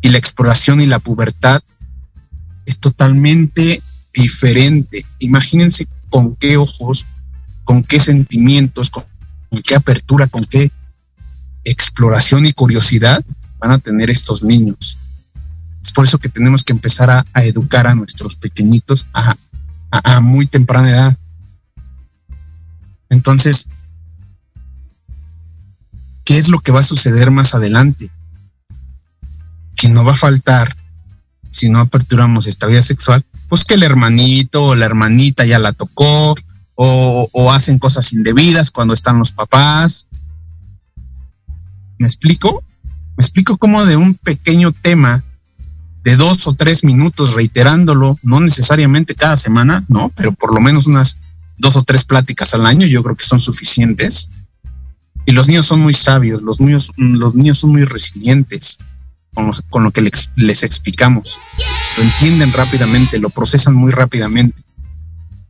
Y 0.00 0.10
la 0.10 0.18
exploración 0.18 0.80
y 0.80 0.86
la 0.86 1.00
pubertad 1.00 1.60
es 2.66 2.78
totalmente 2.78 3.82
diferente. 4.14 5.04
Imagínense 5.18 5.88
con 6.08 6.36
qué 6.36 6.56
ojos, 6.56 7.04
con 7.64 7.82
qué 7.82 7.98
sentimientos, 7.98 8.88
con 8.88 9.02
qué 9.64 9.74
apertura, 9.74 10.28
con 10.28 10.44
qué 10.44 10.70
exploración 11.64 12.46
y 12.46 12.52
curiosidad 12.52 13.24
van 13.58 13.72
a 13.72 13.78
tener 13.78 14.08
estos 14.08 14.44
niños. 14.44 14.98
Es 15.82 15.90
por 15.90 16.04
eso 16.04 16.18
que 16.18 16.28
tenemos 16.28 16.62
que 16.62 16.74
empezar 16.74 17.10
a, 17.10 17.24
educar 17.42 17.88
a 17.88 17.96
nuestros 17.96 18.36
pequeñitos 18.36 19.08
a, 19.12 19.34
a 19.90 20.20
muy 20.20 20.46
temprana 20.46 20.90
edad. 20.90 21.16
Entonces, 23.10 23.66
¿qué 26.24 26.38
es 26.38 26.48
lo 26.48 26.60
que 26.60 26.72
va 26.72 26.80
a 26.80 26.84
suceder 26.84 27.30
más 27.30 27.54
adelante? 27.54 28.10
Que 29.76 29.88
no 29.88 30.04
va 30.04 30.12
a 30.12 30.16
faltar, 30.16 30.74
si 31.50 31.68
no 31.68 31.80
aperturamos 31.80 32.46
esta 32.46 32.66
vida 32.66 32.82
sexual, 32.82 33.24
pues 33.48 33.64
que 33.64 33.74
el 33.74 33.82
hermanito 33.82 34.64
o 34.64 34.74
la 34.74 34.86
hermanita 34.86 35.44
ya 35.44 35.58
la 35.58 35.72
tocó, 35.72 36.36
o, 36.82 37.52
hacen 37.52 37.78
cosas 37.78 38.12
indebidas 38.14 38.70
cuando 38.70 38.94
están 38.94 39.18
los 39.18 39.32
papás. 39.32 40.06
¿Me 41.98 42.06
explico? 42.06 42.64
Me 43.18 43.22
explico 43.22 43.58
cómo 43.58 43.84
de 43.84 43.98
un 43.98 44.14
pequeño 44.14 44.72
tema 44.72 45.22
de 46.04 46.16
dos 46.16 46.46
o 46.46 46.54
tres 46.54 46.82
minutos 46.82 47.34
reiterándolo, 47.34 48.18
no 48.22 48.40
necesariamente 48.40 49.14
cada 49.14 49.36
semana, 49.36 49.84
no, 49.88 50.10
pero 50.16 50.32
por 50.32 50.54
lo 50.54 50.60
menos 50.62 50.86
unas 50.86 51.18
dos 51.60 51.76
o 51.76 51.82
tres 51.82 52.04
pláticas 52.04 52.54
al 52.54 52.66
año, 52.66 52.86
yo 52.86 53.02
creo 53.02 53.16
que 53.16 53.24
son 53.24 53.40
suficientes. 53.40 54.28
Y 55.26 55.32
los 55.32 55.48
niños 55.48 55.66
son 55.66 55.80
muy 55.80 55.94
sabios, 55.94 56.42
los 56.42 56.60
niños, 56.60 56.92
los 56.96 57.34
niños 57.34 57.58
son 57.58 57.70
muy 57.70 57.84
resilientes 57.84 58.78
con, 59.34 59.52
con 59.68 59.84
lo 59.84 59.90
que 59.90 60.00
les, 60.02 60.30
les 60.36 60.62
explicamos. 60.62 61.40
Lo 61.96 62.02
entienden 62.02 62.52
rápidamente, 62.52 63.18
lo 63.18 63.30
procesan 63.30 63.74
muy 63.74 63.92
rápidamente. 63.92 64.62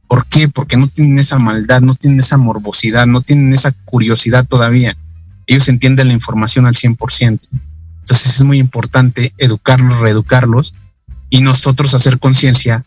¿Por 0.09 0.27
qué? 0.27 0.49
Porque 0.49 0.77
no 0.77 0.88
tienen 0.88 1.18
esa 1.18 1.38
maldad, 1.38 1.81
no 1.81 1.94
tienen 1.94 2.20
esa 2.20 2.37
morbosidad, 2.37 3.07
no 3.07 3.20
tienen 3.20 3.53
esa 3.53 3.73
curiosidad 3.73 4.46
todavía 4.46 4.96
ellos 5.51 5.68
entienden 5.68 6.07
la 6.07 6.14
información 6.14 6.66
al 6.66 6.75
100%. 6.75 7.40
Entonces 7.51 8.37
es 8.37 8.42
muy 8.42 8.59
importante 8.59 9.35
educarlos, 9.37 9.99
reeducarlos 9.99 10.75
y 11.29 11.42
nosotros 11.42 11.92
hacer 11.94 12.20
conciencia 12.20 12.85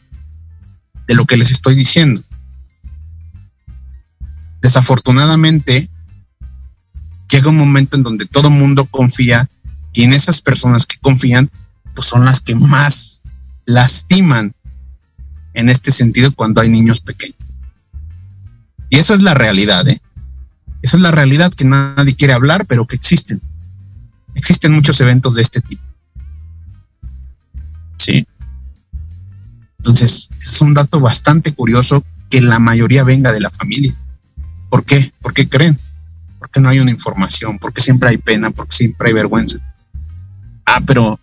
de 1.06 1.16
lo 1.16 1.26
que 1.26 1.36
les 1.36 1.52
estoy 1.52 1.76
diciendo. 1.76 2.24
Desafortunadamente, 4.64 5.90
llega 7.30 7.50
un 7.50 7.58
momento 7.58 7.98
en 7.98 8.04
donde 8.04 8.26
todo 8.26 8.50
mundo 8.50 8.86
confía 8.86 9.50
y 9.92 10.04
en 10.04 10.14
esas 10.14 10.42
personas 10.42 10.86
que 10.86 10.98
confían, 11.00 11.52
pues 11.94 12.08
son 12.08 12.24
las 12.24 12.40
que 12.40 12.56
más 12.56 13.22
lastiman 13.66 14.56
en 15.54 15.68
este 15.68 15.92
sentido 15.92 16.32
cuando 16.32 16.62
hay 16.62 16.70
niños 16.70 17.02
pequeños. 17.02 17.38
Y 18.90 18.96
esa 18.96 19.16
es 19.16 19.22
la 19.22 19.34
realidad, 19.34 19.86
¿eh? 19.90 20.00
Esa 20.82 20.96
es 20.96 21.04
la 21.04 21.12
realidad 21.12 21.54
que 21.54 21.66
nadie 21.66 22.16
quiere 22.16 22.34
hablar, 22.34 22.66
pero 22.66 22.88
que 22.88 22.96
existen. 22.96 23.42
Existen 24.34 24.72
muchos 24.72 25.00
eventos 25.02 25.36
de 25.36 25.42
este 25.42 25.60
tipo. 25.60 25.84
Sí. 27.98 28.26
Entonces, 29.80 30.30
es 30.40 30.62
un 30.62 30.74
dato 30.74 31.02
bastante 31.02 31.54
curioso 31.54 32.06
que 32.30 32.40
la 32.40 32.60
mayoría 32.60 33.04
venga 33.04 33.34
de 33.34 33.42
la 33.42 33.52
familia. 33.52 33.94
¿Por 34.74 34.86
qué? 34.86 35.14
¿Por 35.22 35.36
qué 35.36 35.48
creen? 35.48 35.78
Porque 36.40 36.60
no 36.60 36.68
hay 36.68 36.80
una 36.80 36.90
información, 36.90 37.60
porque 37.60 37.80
siempre 37.80 38.10
hay 38.10 38.18
pena, 38.18 38.50
porque 38.50 38.76
siempre 38.76 39.10
hay 39.10 39.14
vergüenza. 39.14 39.60
Ah, 40.66 40.82
pero, 40.84 41.20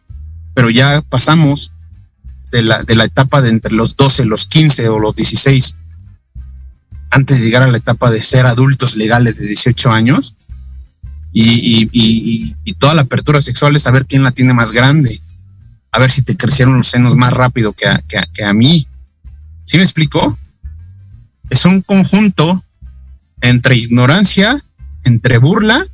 pero 0.55 0.71
ya 0.71 1.03
pasamos 1.03 1.73
de 2.53 2.63
la, 2.63 2.85
de 2.85 2.95
la 2.95 3.07
etapa 3.07 3.43
de 3.43 3.51
entre 3.51 3.73
los 3.73 3.97
12, 3.97 4.25
los 4.27 4.47
15 4.47 4.89
o 4.91 5.01
los 5.01 5.17
16 5.17 5.75
antes 7.11 7.41
de 7.41 7.45
llegar 7.45 7.65
a 7.65 7.67
la 7.73 7.79
etapa 7.79 8.09
de 8.13 8.21
ser 8.21 8.47
adultos 8.47 8.95
legales 8.95 9.41
de 9.41 9.49
18 9.49 9.91
años 9.91 10.37
y, 11.33 12.55
toda 12.79 12.95
la 12.95 13.03
apertura 13.03 13.41
sexual 13.41 13.75
es 13.75 13.83
saber 13.83 14.07
quién 14.07 14.23
la 14.23 14.31
tiene 14.31 14.55
más 14.55 14.71
grande, 14.71 15.21
a 15.91 15.99
ver 15.99 16.13
si 16.13 16.23
te 16.23 16.37
crecieron 16.37 16.77
los 16.77 16.87
senos 16.87 17.17
más 17.17 17.33
rápido 17.33 17.73
que 17.73 17.89
a, 17.89 17.99
que 17.99 18.45
a, 18.45 18.53
mí. 18.55 18.87
¿Sí 19.65 19.77
me 19.77 19.83
explicó? 19.83 20.39
Es 21.51 21.65
un 21.65 21.83
conjunto 21.83 22.65
entre 23.41 23.77
ignorancia, 23.77 24.63
entre 25.05 25.39
burla 25.39 25.85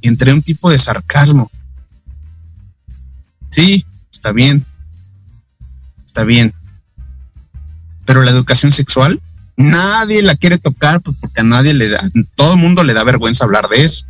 y 0.00 0.08
entre 0.08 0.32
un 0.32 0.42
tipo 0.42 0.70
de 0.70 0.78
sarcasmo. 0.78 1.50
Sí, 3.50 3.84
está 4.10 4.32
bien. 4.32 4.64
Está 6.04 6.24
bien. 6.24 6.54
Pero 8.04 8.22
la 8.22 8.30
educación 8.30 8.72
sexual 8.72 9.20
nadie 9.56 10.22
la 10.22 10.34
quiere 10.34 10.58
tocar 10.58 11.00
pues 11.00 11.16
porque 11.20 11.40
a 11.40 11.44
nadie 11.44 11.74
le 11.74 11.88
da, 11.88 12.02
todo 12.34 12.54
el 12.54 12.60
mundo 12.60 12.82
le 12.82 12.94
da 12.94 13.04
vergüenza 13.04 13.44
hablar 13.44 13.68
de 13.68 13.84
eso. 13.84 14.06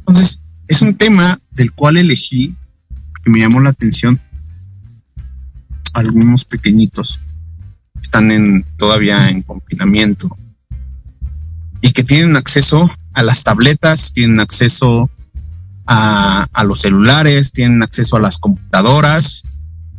Entonces, 0.00 0.40
es 0.68 0.82
un 0.82 0.94
tema 0.94 1.38
del 1.50 1.72
cual 1.72 1.96
elegí, 1.96 2.54
que 3.22 3.30
me 3.30 3.40
llamó 3.40 3.60
la 3.60 3.70
atención, 3.70 4.20
algunos 5.92 6.44
pequeñitos 6.44 7.20
están 8.08 8.30
en, 8.30 8.64
todavía 8.78 9.28
en 9.28 9.42
confinamiento 9.42 10.34
y 11.82 11.90
que 11.92 12.02
tienen 12.02 12.36
acceso 12.36 12.90
a 13.12 13.22
las 13.22 13.44
tabletas, 13.44 14.12
tienen 14.14 14.40
acceso 14.40 15.10
a, 15.86 16.46
a 16.54 16.64
los 16.64 16.80
celulares, 16.80 17.52
tienen 17.52 17.82
acceso 17.82 18.16
a 18.16 18.20
las 18.20 18.38
computadoras, 18.38 19.42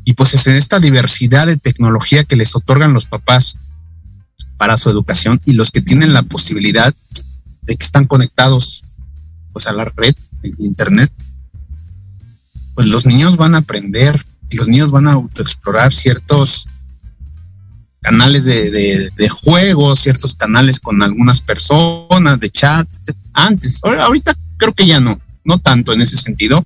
y 0.06 0.14
pues 0.14 0.34
es 0.34 0.48
en 0.48 0.56
esta 0.56 0.80
diversidad 0.80 1.46
de 1.46 1.58
tecnología 1.58 2.24
que 2.24 2.36
les 2.36 2.56
otorgan 2.56 2.94
los 2.94 3.06
papás 3.06 3.56
para 4.58 4.76
su 4.76 4.90
educación 4.90 5.40
y 5.46 5.54
los 5.54 5.70
que 5.70 5.82
tienen 5.82 6.14
la 6.14 6.24
posibilidad 6.24 6.92
de 7.62 7.76
que 7.76 7.86
están 7.86 8.08
conectados 8.08 8.84
pues 9.54 9.68
a 9.68 9.72
la 9.72 9.86
red, 9.86 10.16
el 10.42 10.56
internet, 10.60 11.12
pues 12.74 12.88
los 12.88 13.06
niños 13.06 13.38
van 13.38 13.54
a 13.54 13.60
aprender 13.60 14.26
y 14.50 14.56
los 14.56 14.68
niños 14.68 14.90
van 14.90 15.08
a 15.08 15.14
autoexplorar 15.14 15.94
ciertos 15.94 16.68
canales 18.02 18.46
de, 18.46 19.30
juegos, 19.44 20.00
ciertos 20.00 20.36
canales 20.36 20.80
con 20.80 21.02
algunas 21.02 21.42
personas, 21.42 22.40
de 22.40 22.50
chat, 22.50 22.88
antes, 23.34 23.82
ahorita 23.84 24.36
creo 24.58 24.74
que 24.74 24.88
ya 24.88 25.00
no, 25.00 25.20
no 25.44 25.60
tanto 25.60 25.94
en 25.94 26.02
ese 26.02 26.18
sentido, 26.18 26.64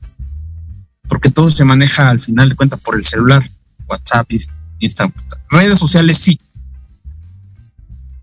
porque 1.07 1.29
todo 1.29 1.49
se 1.49 1.65
maneja 1.65 2.09
al 2.09 2.19
final 2.19 2.49
de 2.49 2.55
cuentas 2.55 2.79
por 2.79 2.95
el 2.95 3.05
celular, 3.05 3.47
WhatsApp, 3.87 4.31
Instagram, 4.79 5.13
redes 5.49 5.79
sociales 5.79 6.17
sí, 6.17 6.39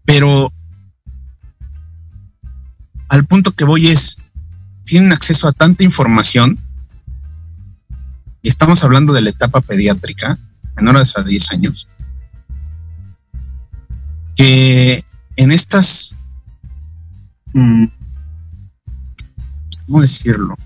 pero 0.05 0.53
al 3.09 3.27
punto 3.27 3.53
que 3.53 3.65
voy 3.65 3.89
es, 3.89 4.17
tienen 4.85 5.13
acceso 5.13 5.49
a 5.49 5.53
tanta 5.53 5.85
información, 5.85 6.59
y 8.43 8.49
estamos 8.49 8.83
hablando 8.85 9.13
de 9.13 9.21
la 9.21 9.31
etapa 9.31 9.61
pediátrica, 9.61 10.39
menores 10.77 11.17
a 11.17 11.23
10 11.23 11.53
años, 11.53 11.89
que 14.37 15.05
en 15.37 15.51
estas, 15.51 16.17
mm, 17.53 17.85
¿cómo 19.87 20.01
decirlo? 20.01 20.57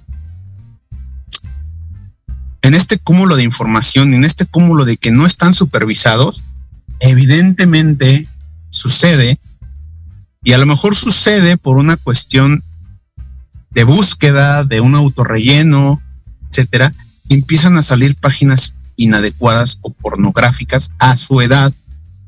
en 2.65 2.73
este 2.73 2.97
cúmulo 2.97 3.37
de 3.37 3.43
información, 3.43 4.15
en 4.15 4.25
este 4.25 4.47
cúmulo 4.47 4.87
de 4.87 4.97
que 4.97 5.11
no 5.11 5.27
están 5.27 5.53
supervisados, 5.53 6.45
evidentemente 6.99 8.27
sucede 8.71 9.39
Y 10.43 10.53
a 10.53 10.59
lo 10.59 10.67
mejor 10.67 10.95
sucede 10.95 11.57
por 11.57 11.77
una 11.77 11.97
cuestión 11.97 12.65
de 13.71 13.85
búsqueda, 13.85 14.65
de 14.65 14.81
un 14.81 14.95
autorrelleno, 14.95 16.03
etcétera, 16.51 16.93
empiezan 17.29 17.77
a 17.77 17.83
salir 17.83 18.17
páginas 18.17 18.75
inadecuadas 18.97 19.79
o 19.83 19.91
pornográficas 19.91 20.91
a 20.99 21.17
su 21.17 21.41
edad, 21.41 21.73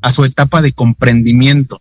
a 0.07 0.13
su 0.13 0.25
etapa 0.25 0.63
de 0.63 0.73
comprendimiento. 0.73 1.81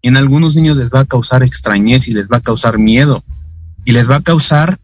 Y 0.00 0.08
en 0.08 0.16
algunos 0.16 0.56
niños 0.56 0.78
les 0.78 0.90
va 0.90 1.00
a 1.00 1.04
causar 1.04 1.42
extrañez 1.42 2.08
y 2.08 2.12
les 2.12 2.24
va 2.26 2.38
a 2.38 2.40
causar 2.40 2.78
miedo 2.78 3.22
y 3.84 3.92
les 3.92 4.08
va 4.08 4.16
a 4.16 4.22
causar 4.22 4.78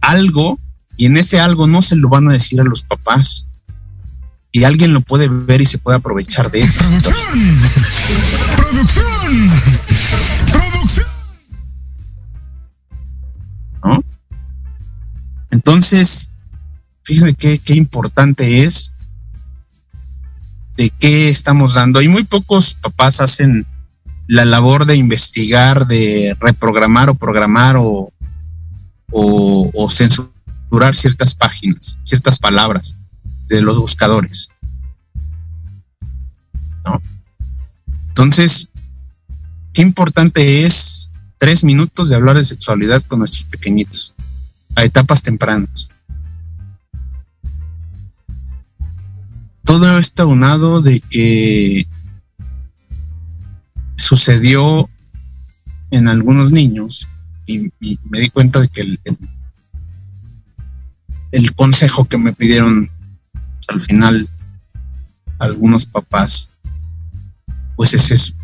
algo 0.00 0.56
y 0.96 1.06
en 1.06 1.16
ese 1.16 1.40
algo 1.40 1.66
no 1.66 1.82
se 1.82 1.96
lo 1.96 2.08
van 2.08 2.28
a 2.28 2.32
decir 2.32 2.60
a 2.60 2.64
los 2.64 2.84
papás. 2.84 3.46
Y 4.52 4.62
alguien 4.62 4.94
lo 4.94 5.00
puede 5.00 5.26
ver 5.26 5.60
y 5.60 5.66
se 5.66 5.78
puede 5.78 5.96
aprovechar 5.98 6.48
de 6.48 6.60
eso. 6.60 6.78
¡Producción! 6.84 7.50
¡Producción! 8.56 9.50
¡Producción! 10.52 11.06
¿No? 13.82 14.04
Entonces, 15.50 16.28
fíjense 17.02 17.34
qué, 17.34 17.58
qué 17.58 17.74
importante 17.74 18.62
es 18.62 18.92
de 20.78 20.90
qué 20.90 21.28
estamos 21.28 21.74
dando. 21.74 22.00
Y 22.00 22.08
muy 22.08 22.22
pocos 22.22 22.74
papás 22.74 23.20
hacen 23.20 23.66
la 24.28 24.44
labor 24.44 24.86
de 24.86 24.94
investigar, 24.94 25.88
de 25.88 26.36
reprogramar 26.38 27.10
o 27.10 27.16
programar 27.16 27.74
o, 27.76 28.12
censurar 29.90 30.94
ciertas 30.94 31.34
páginas, 31.34 31.98
ciertas 32.04 32.38
palabras 32.38 32.94
de 33.48 33.60
los 33.60 33.78
buscadores. 33.78 34.48
¿No? 36.84 37.02
Entonces, 38.08 38.68
qué 39.72 39.82
importante 39.82 40.64
es 40.64 41.10
tres 41.38 41.64
minutos 41.64 42.08
de 42.08 42.14
hablar 42.14 42.36
de 42.36 42.44
sexualidad 42.44 43.02
con 43.02 43.18
nuestros 43.18 43.44
pequeñitos 43.44 44.14
a 44.76 44.84
etapas 44.84 45.22
tempranas. 45.22 45.88
Todo 49.68 49.98
esto 49.98 50.26
unado 50.26 50.80
de 50.80 50.98
que 50.98 51.86
sucedió 53.96 54.88
en 55.90 56.08
algunos 56.08 56.50
niños 56.52 57.06
y, 57.44 57.70
me 58.04 58.20
di 58.20 58.30
cuenta 58.30 58.60
de 58.60 58.68
que 58.68 58.98
el, 61.32 61.54
consejo 61.54 62.06
que 62.06 62.16
me 62.16 62.32
pidieron 62.32 62.90
al 63.68 63.82
final 63.82 64.26
algunos 65.38 65.84
papás, 65.84 66.48
pues 67.76 67.92
es 67.92 68.10
eso, 68.10 68.34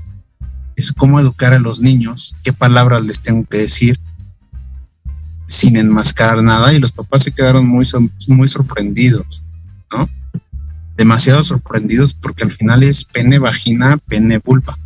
es 0.76 0.92
cómo 0.92 1.20
educar 1.20 1.54
a 1.54 1.58
los 1.58 1.80
niños, 1.80 2.34
qué 2.42 2.52
palabras 2.52 3.02
les 3.02 3.20
tengo 3.20 3.46
que 3.46 3.56
decir 3.56 3.98
sin 5.46 5.78
enmascarar 5.78 6.42
nada 6.42 6.74
y 6.74 6.80
los 6.80 6.92
papás 6.92 7.22
se 7.22 7.32
quedaron 7.32 7.66
muy, 7.66 7.88
muy 8.28 8.46
sorprendidos. 8.46 9.42
Demasiado 10.96 11.42
sorprendidos 11.42 12.14
porque 12.14 12.44
al 12.44 12.52
final 12.52 12.82
es 12.82 13.04
pene, 13.04 13.38
vagina, 13.38 13.98
pene, 13.98 14.38
vulva 14.38 14.78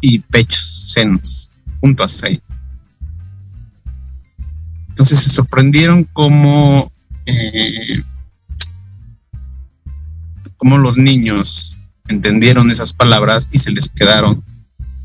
y 0.00 0.18
pechos, 0.18 0.90
senos, 0.92 1.50
junto 1.80 2.04
hasta 2.04 2.26
ahí. 2.26 2.42
Entonces 4.90 5.20
se 5.20 5.30
sorprendieron 5.30 6.04
como, 6.04 6.92
eh, 7.26 8.02
como 10.56 10.78
los 10.78 10.98
niños 10.98 11.76
entendieron 12.08 12.70
esas 12.70 12.92
palabras 12.92 13.48
y 13.50 13.58
se 13.58 13.72
les 13.72 13.88
quedaron. 13.88 14.44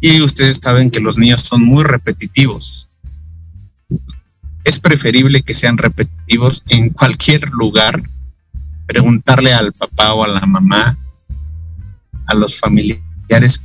Y 0.02 0.22
ustedes 0.22 0.60
saben 0.62 0.92
que 0.92 1.00
los 1.00 1.18
niños 1.18 1.42
son 1.42 1.64
muy 1.64 1.84
repetitivos. 1.84 2.88
Es 4.64 4.80
preferible 4.80 5.42
que 5.42 5.56
sean 5.56 5.78
repetitivos 5.78 6.64
en 6.68 6.90
cualquier 6.90 7.50
lugar. 7.52 8.04
Preguntarle 8.90 9.54
al 9.54 9.72
papá 9.72 10.16
o 10.16 10.24
a 10.24 10.28
la 10.28 10.46
mamá, 10.48 10.98
a 12.26 12.34
los 12.34 12.60
familiares, 12.60 13.62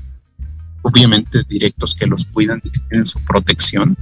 obviamente 0.83 1.43
directos 1.49 1.95
que 1.95 2.07
los 2.07 2.27
cuidan 2.27 2.61
y 2.63 2.69
que 2.69 2.81
tienen 2.91 3.07
su 3.07 3.19
protección, 3.21 3.97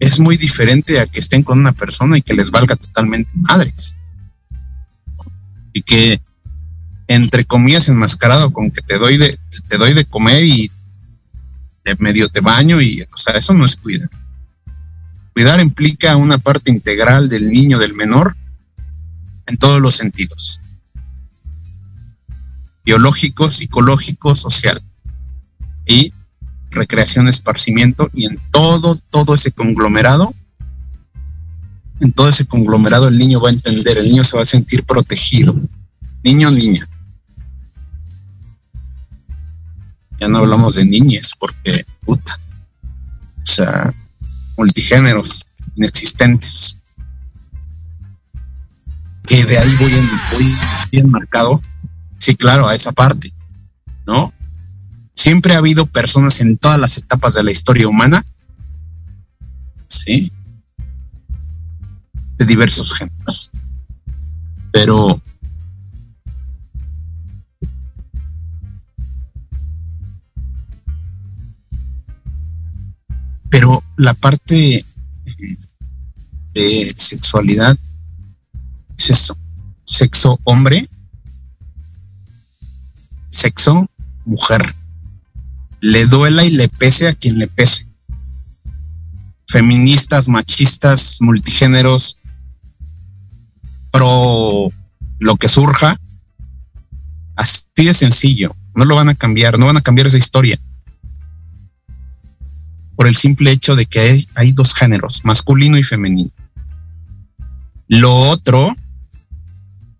es 0.00 0.18
muy 0.18 0.38
diferente 0.38 0.98
a 0.98 1.04
que 1.06 1.20
estén 1.20 1.42
con 1.42 1.58
una 1.58 1.72
persona 1.72 2.16
y 2.16 2.22
que 2.22 2.32
les 2.32 2.50
valga 2.50 2.74
totalmente 2.74 3.30
madres. 3.34 3.94
Y 5.74 5.82
que 5.82 6.22
entre 7.06 7.44
comillas 7.44 7.90
enmascarado 7.90 8.50
con 8.50 8.70
que 8.70 8.80
te 8.80 8.96
doy 8.96 9.18
de 9.18 9.38
te 9.68 9.76
doy 9.76 9.92
de 9.92 10.06
comer 10.06 10.42
y 10.42 10.70
de 11.84 11.96
medio 11.98 12.30
te 12.30 12.40
baño 12.40 12.80
y 12.80 13.02
o 13.02 13.16
sea, 13.18 13.34
eso 13.34 13.52
no 13.52 13.66
es 13.66 13.76
cuidar. 13.76 14.08
Cuidar 15.34 15.60
implica 15.60 16.16
una 16.16 16.38
parte 16.38 16.70
integral 16.70 17.28
del 17.28 17.50
niño, 17.50 17.78
del 17.78 17.94
menor, 17.94 18.36
en 19.46 19.56
todos 19.56 19.80
los 19.80 19.94
sentidos. 19.96 20.60
Biológico, 22.84 23.50
psicológico, 23.50 24.36
social. 24.36 24.82
Y 25.86 26.12
recreación, 26.70 27.28
esparcimiento 27.28 28.10
y 28.12 28.26
en 28.26 28.38
todo, 28.50 28.96
todo 29.10 29.34
ese 29.34 29.52
conglomerado, 29.52 30.34
en 32.00 32.12
todo 32.12 32.28
ese 32.28 32.46
conglomerado 32.46 33.08
el 33.08 33.18
niño 33.18 33.40
va 33.40 33.50
a 33.50 33.52
entender, 33.52 33.98
el 33.98 34.08
niño 34.08 34.24
se 34.24 34.36
va 34.36 34.42
a 34.42 34.46
sentir 34.46 34.84
protegido, 34.84 35.54
niño, 36.22 36.50
niña. 36.50 36.88
Ya 40.20 40.28
no 40.28 40.38
hablamos 40.38 40.74
de 40.74 40.84
niñes 40.84 41.32
porque, 41.38 41.84
puta, 42.04 42.38
o 43.42 43.46
sea, 43.46 43.92
multigéneros 44.62 45.46
inexistentes. 45.76 46.76
Que 49.24 49.44
de 49.44 49.58
ahí 49.58 49.76
voy, 49.76 49.94
en, 49.94 50.08
voy 50.32 50.54
bien 50.90 51.10
marcado, 51.10 51.62
sí, 52.18 52.34
claro, 52.34 52.66
a 52.68 52.74
esa 52.74 52.92
parte, 52.92 53.32
¿no? 54.06 54.32
siempre 55.14 55.54
ha 55.54 55.58
habido 55.58 55.86
personas 55.86 56.40
en 56.40 56.56
todas 56.56 56.78
las 56.78 56.98
etapas 56.98 57.34
de 57.34 57.42
la 57.42 57.52
historia 57.52 57.88
humana, 57.88 58.24
¿sí? 59.88 60.32
De 62.38 62.44
diversos 62.44 62.92
géneros. 62.92 63.50
Pero 64.72 65.22
pero 73.52 73.84
la 73.98 74.14
parte 74.14 74.82
de 76.54 76.94
sexualidad 76.96 77.76
es 78.96 79.10
eso, 79.10 79.36
sexo 79.84 80.40
hombre, 80.44 80.88
sexo 83.28 83.86
mujer 84.24 84.74
le 85.82 86.06
duela 86.06 86.44
y 86.44 86.50
le 86.50 86.68
pese 86.70 87.08
a 87.08 87.12
quien 87.12 87.38
le 87.38 87.46
pese. 87.46 87.86
Feministas, 89.48 90.28
machistas, 90.28 91.18
multigéneros, 91.20 92.16
pro 93.90 94.72
lo 95.18 95.36
que 95.36 95.48
surja, 95.50 96.00
así 97.36 97.66
de 97.76 97.92
sencillo. 97.92 98.56
No 98.74 98.86
lo 98.86 98.96
van 98.96 99.10
a 99.10 99.14
cambiar, 99.14 99.58
no 99.58 99.66
van 99.66 99.76
a 99.76 99.82
cambiar 99.82 100.06
esa 100.06 100.16
historia. 100.16 100.58
Por 103.02 103.08
el 103.08 103.16
simple 103.16 103.50
hecho 103.50 103.74
de 103.74 103.86
que 103.86 104.24
hay, 104.36 104.52
dos 104.52 104.74
géneros, 104.74 105.24
masculino 105.24 105.76
y 105.76 105.82
femenino. 105.82 106.30
Lo 107.88 108.14
otro 108.14 108.76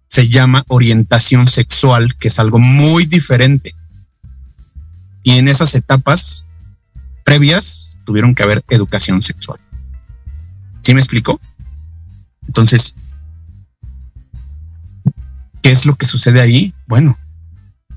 se 0.07 0.28
llama 0.28 0.62
orientación 0.68 1.48
sexual, 1.48 2.14
que 2.14 2.28
es 2.28 2.38
algo 2.38 2.61
muy 2.61 3.07
diferente 3.07 3.74
y 5.24 5.32
en 5.32 5.48
esas 5.48 5.74
etapas 5.74 6.44
previas 7.24 7.98
tuvieron 8.05 8.36
que 8.36 8.44
haber 8.44 8.62
educación 8.68 9.20
sexual. 9.20 9.59
¿Sí 10.82 10.94
me 10.94 11.00
explico? 11.00 11.40
Entonces, 12.46 12.94
¿qué 15.61 15.72
es 15.72 15.86
lo 15.86 15.96
que 15.96 16.07
sucede 16.07 16.40
ahí? 16.40 16.72
Bueno, 16.86 17.18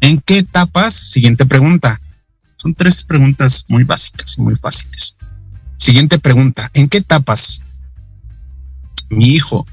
¿en 0.01 0.19
qué 0.21 0.39
etapas? 0.39 0.95
Siguiente 0.95 1.45
pregunta. 1.45 2.01
Son 2.65 2.73
tres 2.73 3.03
preguntas 3.03 3.63
muy 3.67 3.83
básicas 3.83 4.39
y 4.39 4.41
muy 4.41 4.55
fáciles. 4.55 5.15
Siguiente 5.77 6.17
pregunta, 6.17 6.71
¿en 6.73 6.89
qué 6.89 6.97
etapas 6.97 7.61
mi 9.07 9.25
hijo, 9.25 9.67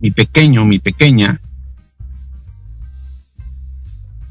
mi 0.00 0.10
pequeño, 0.10 0.64
mi 0.64 0.80
pequeña, 0.80 1.40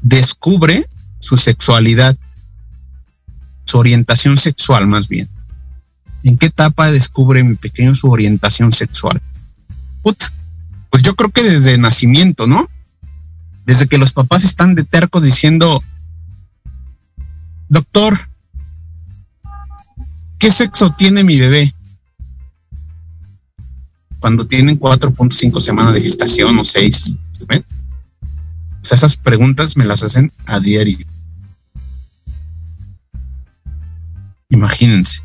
descubre 0.02 0.86
su 1.20 1.38
sexualidad, 1.38 2.18
su 3.64 3.78
orientación 3.78 4.36
sexual 4.36 4.86
más 4.86 5.08
bien. 5.08 5.30
¿En 6.24 6.36
qué 6.36 6.48
etapa 6.48 6.90
descubre 6.90 7.42
mi 7.44 7.54
pequeño 7.54 7.94
su 7.94 8.10
orientación 8.10 8.72
sexual? 8.72 9.22
Puta, 10.02 10.30
pues 10.90 11.02
yo 11.02 11.16
creo 11.16 11.30
que 11.30 11.44
desde 11.44 11.78
nacimiento, 11.78 12.46
¿no? 12.46 12.68
Desde 13.64 13.86
que 13.86 13.96
los 13.96 14.12
papás 14.12 14.44
están 14.44 14.74
de 14.74 14.84
tercos 14.84 15.22
diciendo, 15.22 15.82
doctor, 17.72 18.18
¿qué 20.38 20.50
sexo 20.50 20.90
tiene 20.90 21.24
mi 21.24 21.40
bebé? 21.40 21.74
Cuando 24.20 24.46
tienen 24.46 24.78
4.5 24.78 25.58
semanas 25.58 25.94
de 25.94 26.02
gestación 26.02 26.58
o 26.58 26.64
6. 26.64 27.18
¿ven? 27.48 27.64
O 28.82 28.84
sea, 28.84 28.96
esas 28.96 29.16
preguntas 29.16 29.76
me 29.78 29.86
las 29.86 30.02
hacen 30.02 30.30
a 30.46 30.60
diario. 30.60 30.98
Imagínense. 34.50 35.22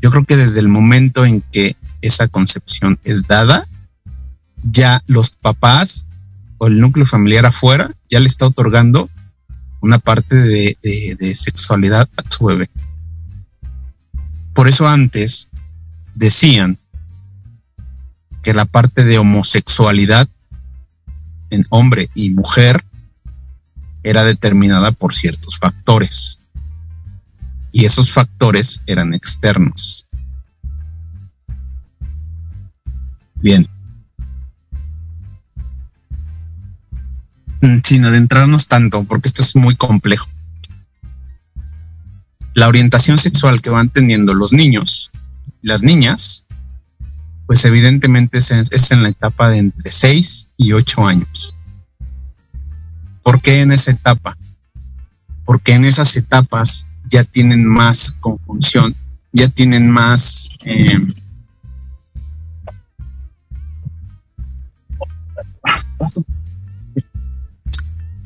Yo 0.00 0.12
creo 0.12 0.24
que 0.24 0.36
desde 0.36 0.60
el 0.60 0.68
momento 0.68 1.24
en 1.24 1.40
que 1.40 1.76
esa 2.00 2.28
concepción 2.28 3.00
es 3.02 3.26
dada, 3.26 3.66
ya 4.62 5.02
los 5.08 5.30
papás 5.30 6.06
o 6.58 6.68
el 6.68 6.78
núcleo 6.78 7.06
familiar 7.06 7.44
afuera 7.44 7.90
ya 8.08 8.20
le 8.20 8.28
está 8.28 8.46
otorgando 8.46 9.10
una 9.82 9.98
parte 9.98 10.36
de, 10.36 10.78
de 10.82 11.34
sexualidad 11.34 12.08
a 12.16 12.30
su 12.30 12.46
bebé. 12.46 12.70
Por 14.54 14.68
eso 14.68 14.88
antes 14.88 15.50
decían 16.14 16.78
que 18.42 18.54
la 18.54 18.64
parte 18.64 19.04
de 19.04 19.18
homosexualidad 19.18 20.28
en 21.50 21.64
hombre 21.70 22.10
y 22.14 22.30
mujer 22.30 22.82
era 24.02 24.24
determinada 24.24 24.92
por 24.92 25.14
ciertos 25.14 25.58
factores. 25.58 26.38
Y 27.72 27.84
esos 27.84 28.12
factores 28.12 28.80
eran 28.86 29.14
externos. 29.14 30.06
Bien. 33.34 33.68
Sin 37.84 38.04
adentrarnos 38.04 38.66
tanto, 38.66 39.04
porque 39.04 39.28
esto 39.28 39.42
es 39.42 39.54
muy 39.54 39.76
complejo. 39.76 40.28
La 42.54 42.68
orientación 42.68 43.18
sexual 43.18 43.62
que 43.62 43.70
van 43.70 43.88
teniendo 43.88 44.34
los 44.34 44.52
niños, 44.52 45.10
las 45.62 45.82
niñas, 45.82 46.44
pues 47.46 47.64
evidentemente 47.64 48.38
es 48.38 48.50
en, 48.50 48.64
es 48.70 48.90
en 48.90 49.02
la 49.02 49.08
etapa 49.08 49.48
de 49.50 49.58
entre 49.58 49.92
6 49.92 50.48
y 50.56 50.72
8 50.72 51.06
años. 51.06 51.54
¿Por 53.22 53.40
qué 53.40 53.62
en 53.62 53.70
esa 53.70 53.92
etapa? 53.92 54.36
Porque 55.44 55.74
en 55.74 55.84
esas 55.84 56.16
etapas 56.16 56.86
ya 57.08 57.24
tienen 57.24 57.64
más 57.66 58.12
conjunción, 58.20 58.94
ya 59.32 59.48
tienen 59.48 59.88
más... 59.88 60.50
Eh, 60.64 60.98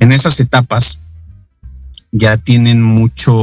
en 0.07 0.13
esas 0.13 0.39
etapas 0.39 1.01
ya 2.13 2.37
tienen 2.37 2.81
mucho 2.81 3.33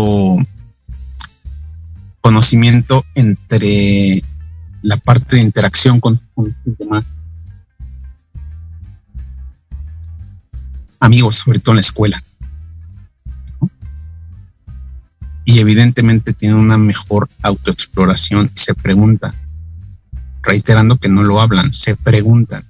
conocimiento 2.23 3.05
entre 3.15 4.23
la 4.81 4.97
parte 4.97 5.37
de 5.37 5.43
interacción 5.43 6.01
con, 6.01 6.19
los 6.37 6.79
demás. 6.79 7.05
Amigos, 11.01 11.37
sobre 11.37 11.59
todo 11.59 11.73
en 11.73 11.77
la 11.77 11.83
escuela. 11.83 12.25
y 15.47 15.59
evidentemente 15.59 16.33
tiene 16.33 16.55
una 16.55 16.79
mejor 16.79 17.29
autoexploración 17.43 18.51
y 18.55 18.59
se 18.59 18.75
pregunta, 18.75 19.35
reiterando 20.43 20.97
que 20.97 21.11
no 21.11 21.23
lo 21.23 21.39
hablan, 21.39 21.71
se 21.75 21.97
preguntan. 21.97 22.65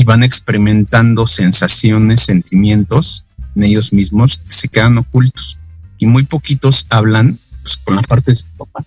Y 0.00 0.04
van 0.04 0.22
experimentando 0.22 1.26
sensaciones, 1.26 2.20
sentimientos 2.20 3.26
en 3.54 3.64
ellos 3.64 3.92
mismos 3.92 4.38
que 4.38 4.50
se 4.50 4.66
quedan 4.66 4.96
ocultos. 4.96 5.58
Y 5.98 6.06
muy 6.06 6.22
poquitos 6.22 6.86
hablan 6.88 7.38
pues, 7.62 7.76
con 7.76 7.96
la 7.96 8.02
parte 8.02 8.30
de 8.30 8.36
su 8.36 8.46
papá. 8.56 8.82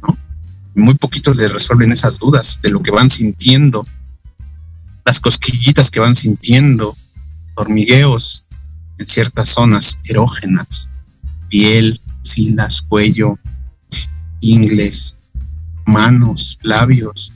¿no? 0.00 0.16
Muy 0.74 0.94
poquitos 0.94 1.36
le 1.36 1.46
resuelven 1.48 1.92
esas 1.92 2.18
dudas 2.18 2.58
de 2.62 2.70
lo 2.70 2.82
que 2.82 2.90
van 2.90 3.10
sintiendo, 3.10 3.86
las 5.04 5.20
cosquillitas 5.20 5.90
que 5.90 6.00
van 6.00 6.14
sintiendo, 6.14 6.96
hormigueos 7.54 8.46
en 8.96 9.08
ciertas 9.08 9.48
zonas 9.48 9.98
erógenas, 10.04 10.88
piel, 11.50 12.00
silas, 12.22 12.80
cuello, 12.80 13.38
ingles, 14.40 15.14
manos, 15.84 16.58
labios. 16.62 17.34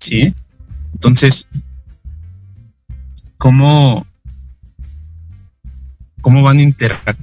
¿Sí? 0.00 0.34
Entonces, 0.94 1.46
¿cómo, 3.38 4.06
cómo, 6.20 6.42
van, 6.42 6.74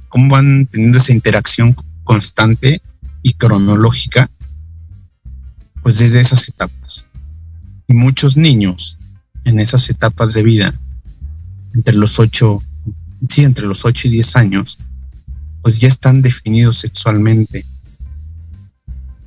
cómo 0.08 0.28
van 0.28 0.66
teniendo 0.66 0.98
esa 0.98 1.12
interacción 1.12 1.76
constante 2.04 2.80
y 3.22 3.34
cronológica? 3.34 4.30
Pues 5.82 5.98
desde 5.98 6.20
esas 6.20 6.48
etapas. 6.48 7.06
Y 7.86 7.94
muchos 7.94 8.36
niños 8.36 8.98
en 9.44 9.60
esas 9.60 9.88
etapas 9.90 10.34
de 10.34 10.42
vida, 10.42 10.74
entre 11.74 11.94
los 11.94 12.18
8, 12.18 12.62
sí, 13.30 13.44
entre 13.44 13.66
los 13.66 13.84
8 13.84 14.08
y 14.08 14.10
10 14.10 14.36
años, 14.36 14.78
pues 15.62 15.78
ya 15.78 15.88
están 15.88 16.22
definidos 16.22 16.78
sexualmente. 16.78 17.64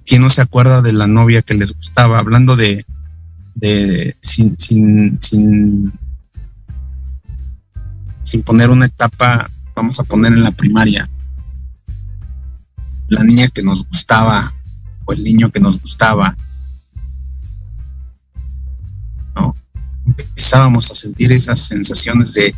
¿Quién 0.06 0.22
no 0.22 0.30
se 0.30 0.42
acuerda 0.42 0.82
de 0.82 0.94
la 0.94 1.08
novia 1.08 1.42
que 1.42 1.54
les 1.54 1.74
gustaba? 1.74 2.20
Hablando 2.20 2.56
de, 2.56 2.86
de 3.56 4.16
sin, 4.22 4.58
sin, 4.58 5.22
sin, 5.22 5.92
sin 8.24 8.42
poner 8.44 8.70
una 8.70 8.86
etapa, 8.86 9.50
vamos 9.76 10.00
a 10.00 10.04
poner 10.04 10.34
en 10.34 10.44
la 10.44 10.52
primaria, 10.52 11.10
la 13.08 13.24
niña 13.24 13.48
que 13.50 13.64
nos 13.64 13.86
gustaba 13.88 14.54
o 15.06 15.14
el 15.14 15.24
niño 15.24 15.52
que 15.52 15.60
nos 15.60 15.82
gustaba, 15.82 16.36
empezábamos 20.06 20.92
a 20.92 20.96
sentir 20.96 21.32
esas 21.32 21.60
sensaciones 21.60 22.34
de, 22.34 22.54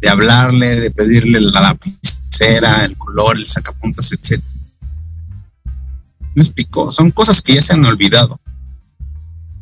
de 0.00 0.08
hablarle, 0.08 0.80
de 0.80 0.90
pedirle 0.90 1.40
la 1.40 1.60
lapicera, 1.60 2.84
el 2.84 2.96
color, 2.96 3.36
el 3.36 3.46
sacapuntas, 3.46 4.12
etc. 4.12 4.42
Me 6.34 6.42
explico, 6.42 6.90
son 6.90 7.10
cosas 7.10 7.42
que 7.42 7.54
ya 7.54 7.62
se 7.62 7.74
han 7.74 7.84
olvidado 7.84 8.40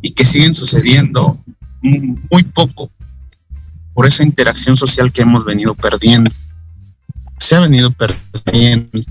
y 0.00 0.12
que 0.12 0.24
siguen 0.24 0.54
sucediendo 0.54 1.38
muy 1.82 2.42
poco 2.44 2.90
por 3.94 4.06
esa 4.06 4.22
interacción 4.22 4.76
social 4.76 5.12
que 5.12 5.22
hemos 5.22 5.44
venido 5.44 5.74
perdiendo. 5.74 6.30
Se 7.38 7.56
ha 7.56 7.60
venido 7.60 7.90
perdiendo. 7.90 9.04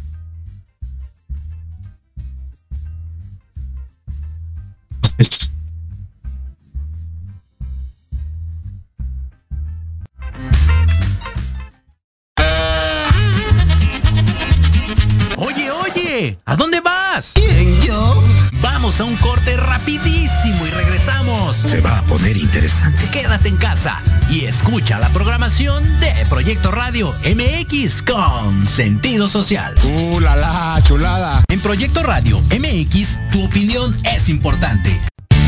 ¿A 16.45 16.57
dónde 16.57 16.82
vas? 16.82 17.32
¿Quién, 17.34 17.80
yo? 17.82 18.24
Vamos 18.61 18.99
a 18.99 19.05
un 19.05 19.15
corte 19.15 19.55
rapidísimo 19.55 20.67
y 20.67 20.70
regresamos. 20.70 21.55
Se 21.55 21.80
va 21.80 21.97
a 21.97 22.01
poner 22.03 22.36
interesante. 22.36 23.07
Quédate 23.09 23.47
en 23.47 23.55
casa 23.55 23.97
y 24.30 24.43
escucha 24.43 24.99
la 24.99 25.07
programación 25.09 25.82
de 26.01 26.11
Proyecto 26.28 26.72
Radio 26.72 27.15
MX 27.24 28.01
con 28.01 28.65
sentido 28.65 29.30
social. 29.30 29.74
¡Uh, 29.82 30.20
la, 30.20 30.36
la 30.36 30.82
chulada! 30.84 31.41
En 31.47 31.61
Proyecto 31.61 32.03
Radio 32.03 32.41
MX, 32.51 33.17
tu 33.32 33.45
opinión 33.45 33.95
es 34.03 34.28
importante. 34.28 34.99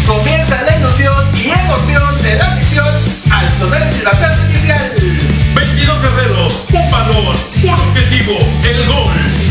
Comienza 0.07 0.61
la 0.61 0.77
ilusión 0.77 1.27
y 1.35 1.49
emoción 1.49 2.21
de 2.23 2.35
la 2.37 2.55
misión 2.55 2.87
al 3.29 3.59
sonar 3.59 3.81
el 3.81 3.93
silbatazo 3.93 4.45
inicial. 4.45 4.91
22 5.53 6.01
guerreros, 6.01 6.53
un 6.71 6.91
balón, 6.91 7.35
un 7.61 7.69
objetivo, 7.69 8.39
el 8.63 8.85
gol. 8.87 9.50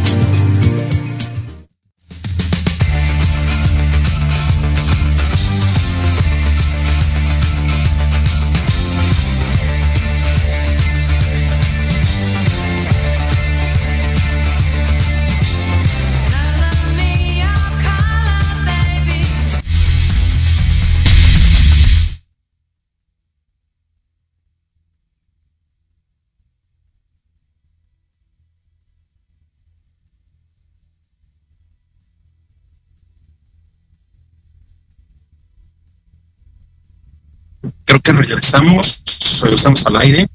Regresamos, 38.31 39.03
regresamos 39.41 39.85
al 39.85 39.97
aire. 39.97 40.27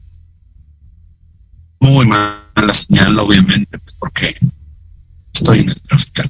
Muy 1.80 2.06
mala 2.06 2.74
señal, 2.74 3.18
obviamente, 3.18 3.78
pues, 3.78 3.94
porque 3.98 4.36
estoy 5.32 5.60
en 5.60 5.68
el 5.70 5.80
tráfico. 5.82 6.22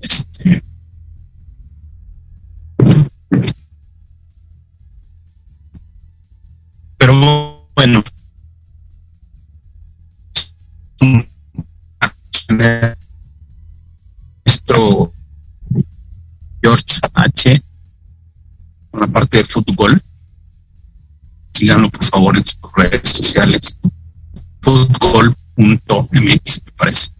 Este. 0.00 0.62
Pero 6.98 7.68
bueno. 7.74 8.04
Fútbol. 19.82 20.02
Síganlo 21.54 21.90
por 21.90 22.04
favor 22.04 22.36
en 22.36 22.44
sus 22.46 22.58
redes 22.76 23.08
sociales. 23.08 23.76
Fútbol.mx 24.62 26.60
me 26.64 26.72
parece. 26.76 27.10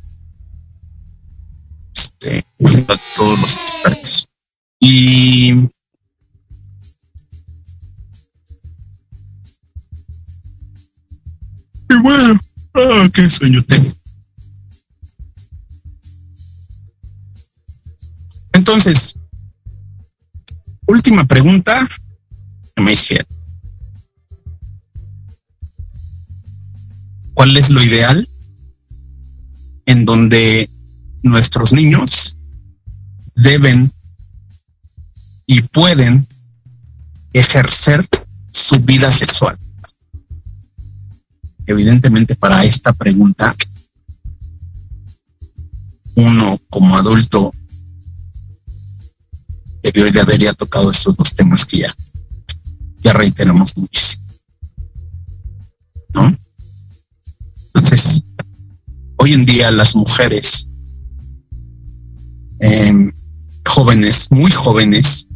Este, 1.95 2.45
a 2.89 2.97
todos 3.17 3.41
los 3.41 3.57
expertos. 3.57 4.29
Y 4.81 5.53
y 11.91 11.95
bueno, 12.03 12.41
ah, 12.75 13.09
qué 13.13 13.29
sueño 13.29 13.63
tengo. 13.65 13.91
Entonces, 18.55 19.15
última 20.87 21.25
pregunta 21.25 21.89
¿Cuál 27.35 27.57
es 27.57 27.70
lo 27.70 27.83
ideal 27.83 28.28
en 29.87 30.05
donde 30.05 30.68
nuestros 31.22 31.72
niños 31.72 32.37
deben 33.35 33.91
y 35.47 35.62
pueden 35.62 36.26
ejercer 37.33 38.07
su 38.53 38.80
vida 38.80 39.11
sexual? 39.11 39.59
Evidentemente 41.66 42.35
para 42.35 42.64
esta 42.64 42.93
pregunta, 42.93 43.55
uno 46.16 46.59
como 46.68 46.97
adulto 46.97 47.53
debió 49.83 50.11
de 50.11 50.20
haber 50.20 50.41
ya 50.41 50.53
tocado 50.55 50.91
estos 50.91 51.16
dos 51.16 51.35
temas 51.35 51.64
que 51.64 51.78
ya, 51.78 51.95
ya 53.03 53.13
reiteramos 53.13 53.77
muchísimo. 53.77 54.23
¿No? 56.15 56.37
Entonces, 57.75 58.23
hoy 59.17 59.33
en 59.33 59.45
día 59.45 59.71
las 59.71 59.95
mujeres 59.97 60.69
eh, 62.61 63.13
jóvenes, 63.67 64.29
muy 64.31 64.51
jóvenes, 64.51 65.27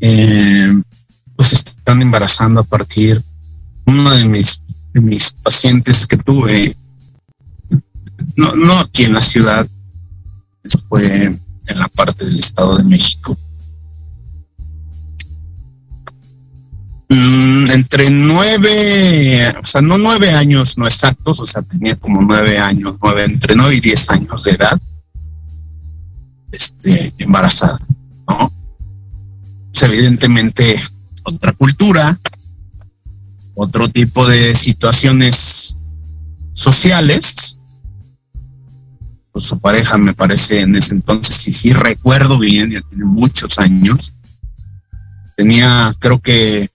eh, 0.00 0.72
pues 1.36 1.52
están 1.52 2.02
embarazando 2.02 2.60
a 2.60 2.64
partir 2.64 3.22
uno 3.86 4.10
de 4.10 4.24
mis 4.26 4.62
de 4.92 5.00
mis 5.00 5.30
pacientes 5.30 6.06
que 6.06 6.16
tuve 6.16 6.76
no 8.36 8.54
no 8.54 8.78
aquí 8.78 9.04
en 9.04 9.14
la 9.14 9.20
ciudad 9.20 9.66
fue 10.88 11.24
en 11.24 11.78
la 11.78 11.88
parte 11.88 12.24
del 12.24 12.38
Estado 12.38 12.76
de 12.76 12.84
México 12.84 13.36
Mm, 17.10 17.70
entre 17.70 18.10
nueve, 18.10 19.54
o 19.62 19.64
sea, 19.64 19.80
no 19.80 19.96
nueve 19.96 20.30
años, 20.32 20.76
no 20.76 20.86
exactos, 20.86 21.40
o 21.40 21.46
sea, 21.46 21.62
tenía 21.62 21.96
como 21.96 22.20
nueve 22.20 22.58
años, 22.58 22.96
nueve, 23.02 23.24
entre 23.24 23.56
nueve 23.56 23.76
y 23.76 23.80
diez 23.80 24.10
años 24.10 24.44
de 24.44 24.50
edad, 24.50 24.78
este, 26.52 27.14
embarazada, 27.18 27.78
¿no? 28.28 28.52
Evidentemente 29.80 30.78
otra 31.22 31.52
cultura, 31.52 32.18
otro 33.54 33.88
tipo 33.88 34.26
de 34.26 34.54
situaciones 34.54 35.76
sociales, 36.52 37.56
pues 39.32 39.46
su 39.46 39.58
pareja 39.60 39.96
me 39.96 40.12
parece 40.12 40.60
en 40.60 40.76
ese 40.76 40.94
entonces, 40.94 41.48
y 41.48 41.52
sí 41.54 41.72
recuerdo 41.72 42.38
bien, 42.38 42.70
ya 42.70 42.82
tiene 42.82 43.06
muchos 43.06 43.58
años, 43.58 44.12
tenía 45.36 45.94
creo 46.00 46.20
que 46.20 46.68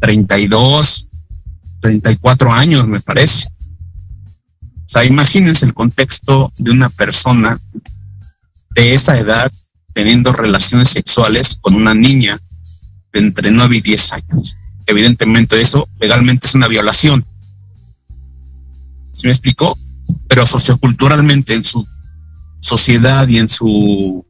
32, 0.00 1.08
34 1.80 2.52
años, 2.52 2.86
me 2.86 3.00
parece. 3.00 3.48
O 4.88 4.90
sea, 4.90 5.04
imagínense 5.04 5.66
el 5.66 5.74
contexto 5.74 6.52
de 6.56 6.70
una 6.70 6.88
persona 6.88 7.60
de 8.74 8.94
esa 8.94 9.18
edad 9.18 9.52
teniendo 9.92 10.32
relaciones 10.32 10.90
sexuales 10.90 11.58
con 11.60 11.74
una 11.74 11.94
niña 11.94 12.38
de 13.12 13.20
entre 13.20 13.50
9 13.50 13.76
y 13.76 13.80
10 13.80 14.12
años. 14.12 14.56
Evidentemente 14.86 15.60
eso 15.60 15.88
legalmente 16.00 16.46
es 16.46 16.54
una 16.54 16.68
violación. 16.68 17.26
¿Sí 19.12 19.26
me 19.26 19.30
explicó? 19.30 19.76
Pero 20.28 20.46
socioculturalmente 20.46 21.54
en 21.54 21.64
su 21.64 21.86
sociedad 22.60 23.28
y 23.28 23.38
en 23.38 23.48
su 23.48 24.24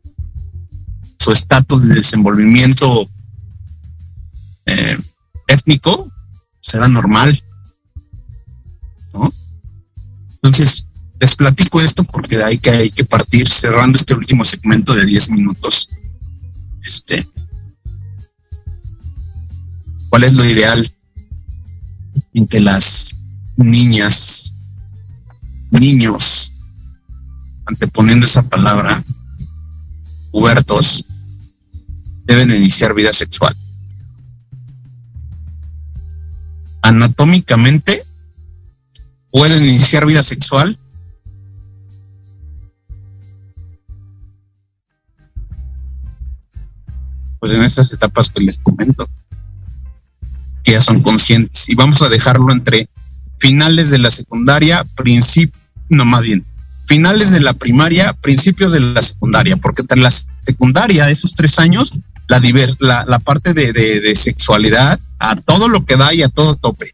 su 1.19 1.33
estatus 1.33 1.89
de 1.89 1.97
desenvolvimiento 1.97 3.09
eh, 4.67 4.99
étnico, 5.49 6.13
será 6.61 6.87
normal. 6.87 7.43
¿No? 9.13 9.33
Entonces, 10.35 10.87
les 11.21 11.35
platico 11.35 11.81
esto 11.81 12.05
porque 12.05 12.43
hay 12.43 12.59
que, 12.59 12.71
hay 12.71 12.91
que 12.91 13.05
partir 13.05 13.49
cerrando 13.49 13.99
este 13.99 14.15
último 14.15 14.45
segmento 14.45 14.95
de 14.95 15.05
10 15.05 15.31
minutos. 15.31 15.89
Este, 16.83 17.27
¿Cuál 20.09 20.25
es 20.25 20.35
lo 20.35 20.45
ideal 20.45 20.91
en 22.35 22.47
que 22.47 22.61
las 22.61 23.15
niñas, 23.57 24.55
niños, 25.71 26.53
anteponiendo 27.67 28.25
esa 28.25 28.43
palabra, 28.49 29.05
pubertos, 30.31 31.05
deben 32.25 32.55
iniciar 32.55 32.95
vida 32.95 33.13
sexual? 33.13 33.57
Anatómicamente, 36.89 38.03
pueden 39.31 39.67
iniciar 39.67 40.07
vida 40.07 40.23
sexual 40.23 40.79
pues 47.41 47.53
en 47.53 47.63
estas 47.63 47.93
etapas 47.93 48.31
que 48.31 48.41
les 48.41 48.57
comento, 48.57 49.07
que 50.65 50.73
ya 50.73 50.81
son 50.81 51.03
conscientes. 51.03 51.69
Y 51.69 51.75
vamos 51.75 52.01
a 52.01 52.09
dejarlo 52.09 52.51
entre 52.53 52.89
finales 53.39 53.91
de 53.91 53.99
la 53.99 54.11
secundaria, 54.11 54.83
principio, 54.97 55.61
no 55.91 56.07
más 56.07 56.23
bien, 56.23 56.47
finales 56.87 57.31
de 57.33 57.41
la 57.41 57.53
primaria, 57.53 58.15
principios 58.15 58.73
de 58.73 58.81
la 58.81 59.03
secundaria, 59.03 59.59
porque 59.59 59.83
en 59.91 60.03
la 60.03 60.11
secundaria, 60.11 61.11
esos 61.11 61.35
tres 61.35 61.59
años, 61.59 61.93
la, 62.29 62.41
la, 62.81 63.05
la 63.07 63.19
parte 63.19 63.53
de, 63.53 63.75
de, 63.75 64.17
sexualidad 64.17 64.99
a 65.19 65.37
todo 65.37 65.69
lo 65.69 65.85
que 65.85 65.97
da 65.97 66.15
y 66.15 66.23
a 66.23 66.29
todo 66.29 66.57
tope. 66.57 66.93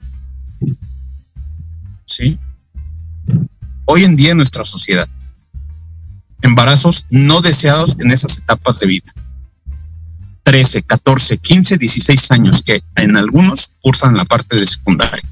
¿Sí? 2.06 2.38
Hoy 3.86 4.04
en 4.04 4.16
día 4.16 4.32
en 4.32 4.38
nuestra 4.38 4.64
sociedad, 4.64 5.08
embarazos 6.42 7.06
no 7.10 7.40
deseados 7.40 7.96
en 8.00 8.10
esas 8.10 8.38
etapas 8.38 8.80
de 8.80 8.86
vida. 8.86 9.14
13, 10.42 10.82
14, 10.82 11.38
15, 11.38 11.78
16 11.78 12.30
años, 12.30 12.62
que 12.62 12.82
en 12.96 13.16
algunos 13.16 13.70
cursan 13.80 14.16
la 14.16 14.26
parte 14.26 14.56
de 14.56 14.66
secundaria. 14.66 15.22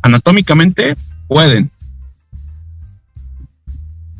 Anatómicamente 0.00 0.96
pueden. 1.26 1.70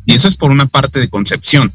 Y 0.07 0.14
eso 0.14 0.26
es 0.26 0.36
por 0.36 0.50
una 0.50 0.66
parte 0.66 0.98
de 0.98 1.09
concepción. 1.09 1.72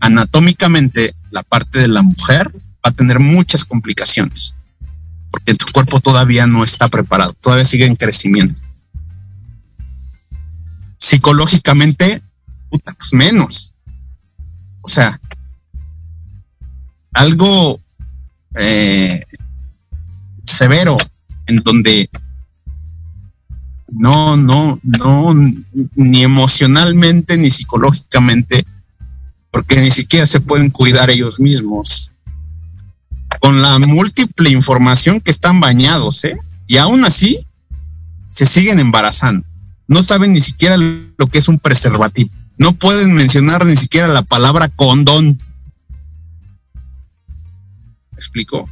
Anatómicamente, 0.00 1.14
la 1.30 1.42
parte 1.42 1.78
de 1.78 1.88
la 1.88 2.02
mujer 2.02 2.50
va 2.84 2.90
a 2.90 2.92
tener 2.92 3.18
muchas 3.18 3.64
complicaciones, 3.64 4.54
porque 5.30 5.54
tu 5.54 5.66
cuerpo 5.72 6.00
todavía 6.00 6.46
no 6.46 6.64
está 6.64 6.88
preparado, 6.88 7.34
todavía 7.34 7.64
sigue 7.64 7.86
en 7.86 7.96
crecimiento. 7.96 8.62
Psicológicamente, 10.98 12.22
puta, 12.70 12.92
pues 12.94 13.12
menos. 13.12 13.74
O 14.82 14.88
sea, 14.88 15.18
algo 17.12 17.80
eh, 18.56 19.24
severo 20.44 20.96
en 21.46 21.56
donde 21.56 22.08
no, 23.92 24.36
no, 24.36 24.80
no, 24.82 25.34
ni 25.94 26.22
emocionalmente 26.22 27.36
ni 27.36 27.50
psicológicamente, 27.50 28.64
porque 29.50 29.80
ni 29.80 29.90
siquiera 29.90 30.26
se 30.26 30.40
pueden 30.40 30.70
cuidar 30.70 31.10
ellos 31.10 31.40
mismos. 31.40 32.09
Con 33.40 33.62
la 33.62 33.78
múltiple 33.78 34.50
información 34.50 35.20
que 35.20 35.30
están 35.30 35.60
bañados, 35.60 36.24
¿eh? 36.24 36.36
Y 36.66 36.76
aún 36.76 37.04
así, 37.04 37.38
se 38.28 38.46
siguen 38.46 38.78
embarazando. 38.78 39.46
No 39.86 40.02
saben 40.02 40.32
ni 40.32 40.40
siquiera 40.40 40.76
lo 40.76 41.26
que 41.26 41.38
es 41.38 41.48
un 41.48 41.58
preservativo. 41.58 42.30
No 42.58 42.72
pueden 42.72 43.14
mencionar 43.14 43.64
ni 43.64 43.76
siquiera 43.76 44.08
la 44.08 44.22
palabra 44.22 44.68
condón 44.68 45.38
explico? 48.20 48.68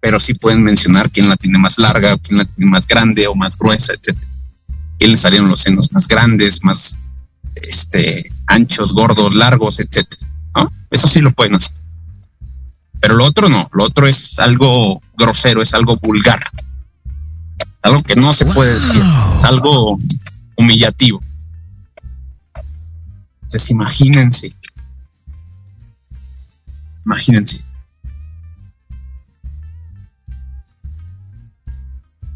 Pero 0.00 0.20
sí 0.20 0.34
pueden 0.34 0.62
mencionar 0.62 1.10
quién 1.10 1.28
la 1.28 1.36
tiene 1.36 1.58
más 1.58 1.78
larga, 1.78 2.16
quién 2.18 2.38
la 2.38 2.44
tiene 2.44 2.70
más 2.70 2.86
grande 2.86 3.26
o 3.26 3.34
más 3.34 3.58
gruesa, 3.58 3.92
etcétera. 3.94 4.28
Quién 4.98 5.10
le 5.10 5.16
salieron 5.16 5.48
los 5.48 5.60
senos 5.60 5.90
más 5.92 6.06
grandes, 6.06 6.62
más 6.62 6.94
este, 7.54 8.30
anchos, 8.46 8.92
gordos, 8.92 9.34
largos, 9.34 9.80
etcétera. 9.80 10.26
Eso 10.90 11.08
sí 11.08 11.20
lo 11.20 11.32
pueden 11.32 11.56
hacer. 11.56 11.74
Pero 13.06 13.18
lo 13.18 13.24
otro 13.24 13.48
no, 13.48 13.70
lo 13.72 13.84
otro 13.84 14.08
es 14.08 14.40
algo 14.40 15.00
grosero, 15.16 15.62
es 15.62 15.74
algo 15.74 15.96
vulgar. 15.96 16.40
Algo 17.82 18.02
que 18.02 18.16
no 18.16 18.32
se 18.32 18.44
puede 18.44 18.74
decir, 18.74 19.00
es 19.32 19.44
algo 19.44 19.96
humillativo. 20.56 21.22
Entonces 23.42 23.70
imagínense, 23.70 24.56
imagínense, 27.04 27.64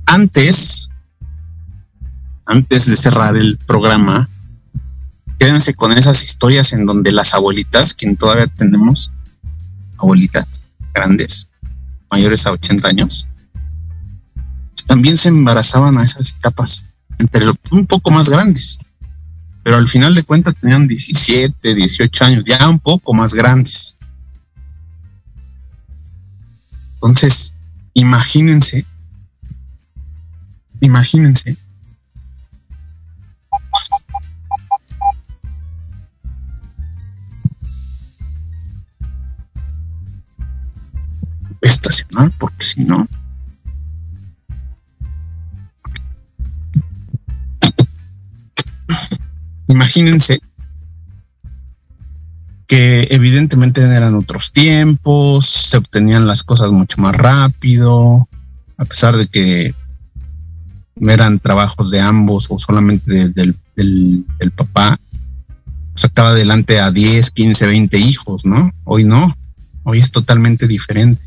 antes, 0.06 0.88
antes 2.46 2.86
de 2.86 2.94
cerrar 2.94 3.36
el 3.36 3.58
programa, 3.58 4.28
quédense 5.36 5.74
con 5.74 5.90
esas 5.90 6.22
historias 6.22 6.72
en 6.72 6.86
donde 6.86 7.10
las 7.10 7.34
abuelitas, 7.34 7.92
quien 7.92 8.16
todavía 8.16 8.46
tenemos, 8.46 9.10
abuelitas 9.98 10.59
grandes, 10.94 11.48
mayores 12.10 12.46
a 12.46 12.52
80 12.52 12.88
años, 12.88 13.28
también 14.86 15.16
se 15.16 15.28
embarazaban 15.28 15.98
a 15.98 16.04
esas 16.04 16.30
etapas, 16.30 16.84
entre 17.18 17.44
un 17.70 17.86
poco 17.86 18.10
más 18.10 18.28
grandes, 18.28 18.78
pero 19.62 19.76
al 19.76 19.88
final 19.88 20.14
de 20.14 20.22
cuentas 20.22 20.54
tenían 20.60 20.88
17, 20.88 21.74
18 21.74 22.24
años, 22.24 22.44
ya 22.46 22.68
un 22.68 22.78
poco 22.78 23.14
más 23.14 23.34
grandes. 23.34 23.96
Entonces, 26.94 27.52
imagínense 27.94 28.84
Imagínense. 30.80 31.56
Estacionar, 41.60 42.32
porque 42.38 42.64
si 42.64 42.84
no. 42.84 43.06
Imagínense 49.68 50.40
que 52.66 53.08
evidentemente 53.10 53.80
eran 53.82 54.14
otros 54.14 54.52
tiempos, 54.52 55.46
se 55.46 55.76
obtenían 55.76 56.26
las 56.26 56.44
cosas 56.44 56.70
mucho 56.70 57.00
más 57.00 57.16
rápido, 57.16 58.28
a 58.78 58.84
pesar 58.84 59.16
de 59.16 59.26
que 59.26 59.74
eran 61.00 61.38
trabajos 61.38 61.90
de 61.90 62.00
ambos 62.00 62.46
o 62.48 62.58
solamente 62.58 63.28
del, 63.30 63.56
del, 63.76 64.50
papá, 64.54 64.98
sacaba 65.94 66.30
adelante 66.30 66.78
a 66.78 66.90
10, 66.90 67.30
15, 67.30 67.66
20 67.66 67.98
hijos, 67.98 68.44
¿no? 68.44 68.72
Hoy 68.84 69.04
no, 69.04 69.36
hoy 69.82 69.98
es 69.98 70.10
totalmente 70.10 70.66
diferente. 70.66 71.24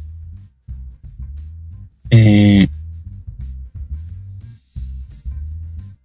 Eh, 2.15 2.67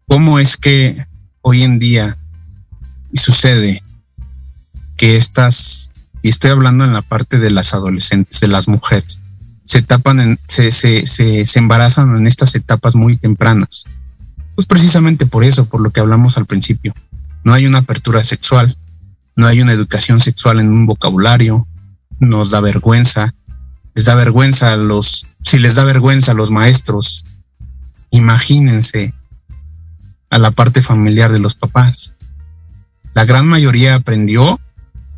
¿Cómo 0.06 0.38
es 0.38 0.56
que 0.56 0.96
hoy 1.42 1.64
en 1.64 1.78
día 1.78 2.16
sucede 3.12 3.82
que 4.96 5.16
estas, 5.16 5.90
y 6.22 6.30
estoy 6.30 6.50
hablando 6.50 6.84
en 6.84 6.94
la 6.94 7.02
parte 7.02 7.38
de 7.38 7.50
las 7.50 7.74
adolescentes, 7.74 8.40
de 8.40 8.48
las 8.48 8.68
mujeres, 8.68 9.18
se 9.66 9.82
tapan 9.82 10.20
en, 10.20 10.40
se, 10.48 10.72
se, 10.72 11.04
se, 11.04 11.58
embarazan 11.58 12.16
en 12.16 12.26
estas 12.26 12.54
etapas 12.54 12.94
muy 12.94 13.18
tempranas. 13.18 13.84
Pues 14.54 14.66
precisamente 14.66 15.26
por 15.26 15.44
eso, 15.44 15.66
por 15.66 15.82
lo 15.82 15.90
que 15.90 16.00
hablamos 16.00 16.38
al 16.38 16.46
principio. 16.46 16.94
No 17.44 17.52
hay 17.52 17.66
una 17.66 17.78
apertura 17.78 18.24
sexual, 18.24 18.78
no 19.36 19.46
hay 19.46 19.60
una 19.60 19.72
educación 19.72 20.22
sexual 20.22 20.58
en 20.58 20.70
un 20.70 20.86
vocabulario, 20.86 21.68
nos 22.18 22.48
da 22.48 22.62
vergüenza, 22.62 23.34
les 23.98 24.04
da 24.04 24.14
vergüenza 24.14 24.70
a 24.70 24.76
los, 24.76 25.26
si 25.42 25.58
les 25.58 25.74
da 25.74 25.82
vergüenza 25.82 26.30
a 26.30 26.34
los 26.36 26.52
maestros, 26.52 27.24
imagínense 28.10 29.12
a 30.30 30.38
la 30.38 30.52
parte 30.52 30.82
familiar 30.82 31.32
de 31.32 31.40
los 31.40 31.56
papás. 31.56 32.14
La 33.12 33.24
gran 33.24 33.48
mayoría 33.48 33.96
aprendió 33.96 34.60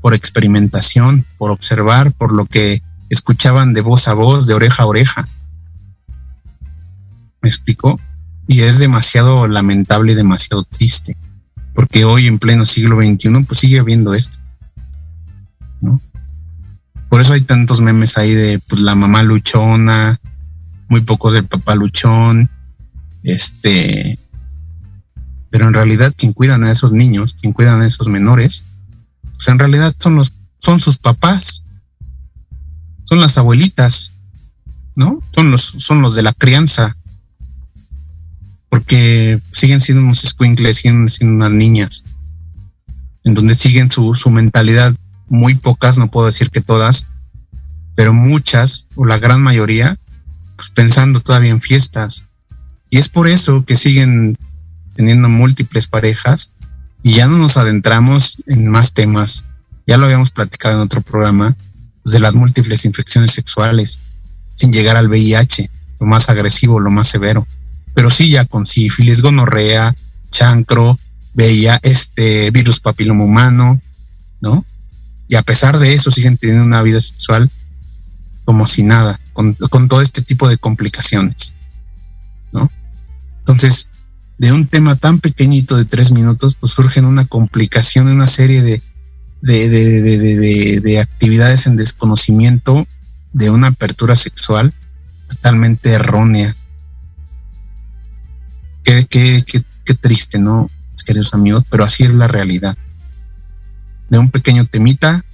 por 0.00 0.14
experimentación, 0.14 1.26
por 1.36 1.50
observar, 1.50 2.12
por 2.12 2.32
lo 2.32 2.46
que 2.46 2.82
escuchaban 3.10 3.74
de 3.74 3.82
voz 3.82 4.08
a 4.08 4.14
voz, 4.14 4.46
de 4.46 4.54
oreja 4.54 4.84
a 4.84 4.86
oreja. 4.86 5.28
¿Me 7.42 7.50
explico? 7.50 8.00
Y 8.46 8.62
es 8.62 8.78
demasiado 8.78 9.46
lamentable 9.46 10.12
y 10.12 10.14
demasiado 10.14 10.64
triste, 10.64 11.18
porque 11.74 12.06
hoy 12.06 12.28
en 12.28 12.38
pleno 12.38 12.64
siglo 12.64 12.96
XXI 12.96 13.44
pues 13.46 13.60
sigue 13.60 13.78
habiendo 13.78 14.14
esto. 14.14 14.38
¿no? 15.82 16.00
Por 17.10 17.20
eso 17.20 17.34
hay 17.34 17.42
tantos 17.42 17.80
memes 17.80 18.16
ahí 18.16 18.34
de 18.34 18.60
pues 18.60 18.80
la 18.80 18.94
mamá 18.94 19.22
luchona 19.22 20.20
muy 20.88 21.02
pocos 21.02 21.34
del 21.34 21.46
papá 21.46 21.74
luchón, 21.74 22.50
este, 23.22 24.18
pero 25.50 25.68
en 25.68 25.74
realidad 25.74 26.14
quien 26.16 26.32
cuidan 26.32 26.64
a 26.64 26.72
esos 26.72 26.92
niños, 26.92 27.34
quien 27.34 27.52
cuidan 27.52 27.82
a 27.82 27.86
esos 27.86 28.08
menores, 28.08 28.64
pues 29.34 29.48
en 29.48 29.58
realidad 29.58 29.94
son 29.98 30.14
los, 30.14 30.34
son 30.58 30.80
sus 30.80 30.98
papás, 30.98 31.62
son 33.04 33.20
las 33.20 33.38
abuelitas, 33.38 34.12
¿no? 34.94 35.20
Son 35.34 35.50
los, 35.50 35.62
son 35.62 36.02
los 36.02 36.14
de 36.14 36.22
la 36.22 36.32
crianza, 36.32 36.96
porque 38.68 39.40
siguen 39.52 39.80
siendo 39.80 40.04
unos 40.04 40.20
squinkles, 40.20 40.78
siguen 40.78 41.08
siendo 41.08 41.36
unas 41.36 41.52
niñas, 41.52 42.04
en 43.24 43.34
donde 43.34 43.54
siguen 43.54 43.90
su, 43.90 44.14
su 44.14 44.30
mentalidad, 44.30 44.94
muy 45.30 45.54
pocas, 45.54 45.96
no 45.96 46.10
puedo 46.10 46.26
decir 46.26 46.50
que 46.50 46.60
todas, 46.60 47.06
pero 47.94 48.12
muchas, 48.12 48.86
o 48.96 49.06
la 49.06 49.18
gran 49.18 49.40
mayoría, 49.42 49.98
pues 50.56 50.70
pensando 50.70 51.20
todavía 51.20 51.52
en 51.52 51.62
fiestas. 51.62 52.24
Y 52.90 52.98
es 52.98 53.08
por 53.08 53.28
eso 53.28 53.64
que 53.64 53.76
siguen 53.76 54.36
teniendo 54.94 55.28
múltiples 55.28 55.86
parejas 55.86 56.50
y 57.02 57.14
ya 57.14 57.28
no 57.28 57.38
nos 57.38 57.56
adentramos 57.56 58.38
en 58.46 58.66
más 58.66 58.92
temas. 58.92 59.44
Ya 59.86 59.96
lo 59.96 60.06
habíamos 60.06 60.30
platicado 60.30 60.74
en 60.74 60.80
otro 60.82 61.00
programa 61.00 61.56
pues, 62.02 62.12
de 62.12 62.20
las 62.20 62.34
múltiples 62.34 62.84
infecciones 62.84 63.32
sexuales, 63.32 63.98
sin 64.56 64.72
llegar 64.72 64.96
al 64.96 65.08
VIH, 65.08 65.70
lo 66.00 66.06
más 66.06 66.28
agresivo, 66.28 66.80
lo 66.80 66.90
más 66.90 67.08
severo. 67.08 67.46
Pero 67.94 68.10
sí 68.10 68.30
ya 68.30 68.44
con 68.44 68.66
sífilis, 68.66 69.22
gonorrea, 69.22 69.94
chancro, 70.30 70.98
VIH, 71.34 71.78
este 71.82 72.50
virus 72.50 72.80
papiloma 72.80 73.24
humano, 73.24 73.80
¿no? 74.40 74.64
Y 75.30 75.36
a 75.36 75.42
pesar 75.42 75.78
de 75.78 75.94
eso 75.94 76.10
siguen 76.10 76.36
teniendo 76.36 76.64
una 76.64 76.82
vida 76.82 76.98
sexual 76.98 77.48
como 78.44 78.66
si 78.66 78.82
nada, 78.82 79.20
con, 79.32 79.54
todo 79.54 80.00
este 80.00 80.22
tipo 80.22 80.48
de 80.48 80.58
complicaciones, 80.58 81.52
¿no? 82.50 82.68
Entonces, 83.38 83.86
de 84.38 84.50
un 84.50 84.66
tema 84.66 84.96
tan 84.96 85.20
pequeñito 85.20 85.76
de 85.76 85.84
tres 85.84 86.10
minutos, 86.10 86.56
pues 86.56 86.72
surgen 86.72 87.04
una 87.04 87.26
complicación, 87.26 88.08
una 88.08 88.26
serie 88.26 88.60
de, 88.60 88.82
de, 89.40 90.80
de 90.82 90.98
actividades 90.98 91.68
en 91.68 91.76
desconocimiento 91.76 92.84
de 93.32 93.50
una 93.50 93.68
apertura 93.68 94.16
sexual 94.16 94.74
totalmente 95.28 95.90
errónea. 95.90 96.56
Qué, 98.82 99.06
qué, 99.08 99.44
qué, 99.46 99.62
qué 99.84 99.94
triste, 99.94 100.40
¿no? 100.40 100.68
Queridos 101.06 101.34
amigos, 101.34 101.62
pero 101.70 101.84
así 101.84 102.02
es 102.02 102.14
la 102.14 102.26
realidad. 102.26 102.76
De 104.10 104.18
un 104.18 104.30
pequeño 104.30 104.66
temita 104.66 105.24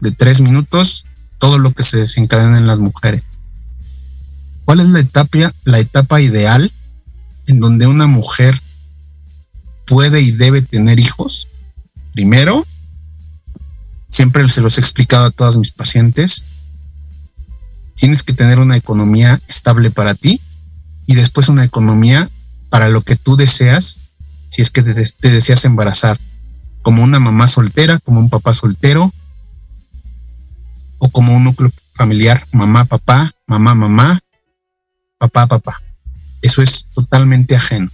de 0.00 0.10
tres 0.10 0.40
minutos, 0.40 1.04
todo 1.38 1.58
lo 1.58 1.72
que 1.72 1.84
se 1.84 1.98
desencadena 1.98 2.58
en 2.58 2.66
las 2.66 2.78
mujeres. 2.78 3.22
¿Cuál 4.64 4.80
es 4.80 4.88
la 4.88 5.00
etapa, 5.00 5.52
la 5.64 5.78
etapa 5.78 6.20
ideal 6.20 6.72
en 7.46 7.60
donde 7.60 7.86
una 7.86 8.06
mujer 8.06 8.60
puede 9.86 10.20
y 10.20 10.30
debe 10.30 10.62
tener 10.62 10.98
hijos. 10.98 11.48
Primero, 12.12 12.66
siempre 14.10 14.48
se 14.48 14.60
los 14.60 14.78
he 14.78 14.80
explicado 14.80 15.26
a 15.26 15.30
todas 15.30 15.56
mis 15.56 15.70
pacientes, 15.70 16.42
tienes 17.94 18.22
que 18.22 18.32
tener 18.32 18.58
una 18.58 18.76
economía 18.76 19.40
estable 19.48 19.90
para 19.90 20.14
ti 20.14 20.40
y 21.06 21.14
después 21.14 21.48
una 21.48 21.64
economía 21.64 22.28
para 22.70 22.88
lo 22.88 23.02
que 23.02 23.16
tú 23.16 23.36
deseas, 23.36 24.00
si 24.48 24.62
es 24.62 24.70
que 24.70 24.82
te, 24.82 24.94
te 24.94 25.30
deseas 25.30 25.64
embarazar, 25.64 26.18
como 26.84 27.02
una 27.02 27.18
mamá 27.18 27.48
soltera, 27.48 27.98
como 28.00 28.20
un 28.20 28.28
papá 28.28 28.52
soltero, 28.52 29.10
o 30.98 31.08
como 31.08 31.34
un 31.34 31.44
núcleo 31.44 31.72
familiar, 31.94 32.44
mamá, 32.52 32.84
papá, 32.84 33.32
mamá, 33.46 33.74
mamá, 33.74 34.20
papá, 35.16 35.46
papá. 35.46 35.80
Eso 36.42 36.60
es 36.60 36.84
totalmente 36.94 37.56
ajeno. 37.56 37.88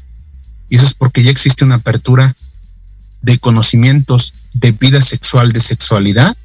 Y 0.68 0.76
eso 0.76 0.86
es 0.86 0.94
porque 0.94 1.22
ya 1.22 1.30
existe 1.30 1.64
una 1.64 1.76
apertura 1.76 2.34
de 3.22 3.38
conocimientos 3.38 4.34
de 4.54 4.72
vida 4.72 5.00
sexual, 5.00 5.52
de 5.52 5.60
sexualidad 5.60 6.36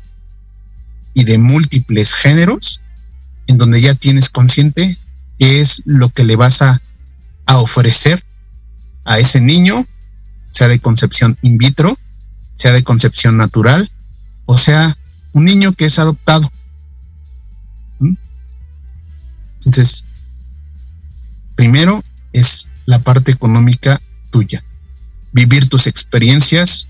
y 1.15 1.23
de 1.23 1.39
múltiples 1.39 2.13
géneros, 2.13 2.79
en 3.47 3.57
donde 3.57 3.81
ya 3.81 3.95
tienes 3.95 4.29
consciente 4.29 4.95
qué 5.39 5.61
es 5.61 5.81
lo 5.85 6.09
que 6.09 6.25
le 6.25 6.35
vas 6.35 6.61
a, 6.61 6.79
a 7.47 7.57
ofrecer 7.57 8.23
a 9.03 9.17
ese 9.17 9.41
niño, 9.41 9.83
sea 10.51 10.67
de 10.67 10.77
concepción 10.77 11.39
in 11.41 11.57
vitro, 11.57 11.97
sea 12.55 12.71
de 12.71 12.83
concepción 12.83 13.37
natural, 13.37 13.89
o 14.45 14.57
sea, 14.57 14.95
un 15.33 15.43
niño 15.43 15.73
que 15.73 15.85
es 15.85 15.99
adoptado. 15.99 16.49
¿Mm? 17.99 18.15
Entonces, 19.55 20.05
primero 21.55 22.03
es 22.33 22.67
la 22.85 22.99
parte 22.99 23.31
económica 23.31 24.01
tuya. 24.31 24.63
Vivir 25.31 25.67
tus 25.67 25.87
experiencias, 25.87 26.87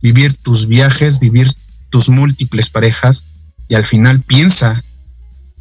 vivir 0.00 0.36
tus 0.36 0.66
viajes, 0.66 1.20
vivir 1.20 1.52
tus 1.90 2.08
múltiples 2.08 2.70
parejas 2.70 3.24
y 3.68 3.74
al 3.74 3.86
final 3.86 4.20
piensa 4.20 4.82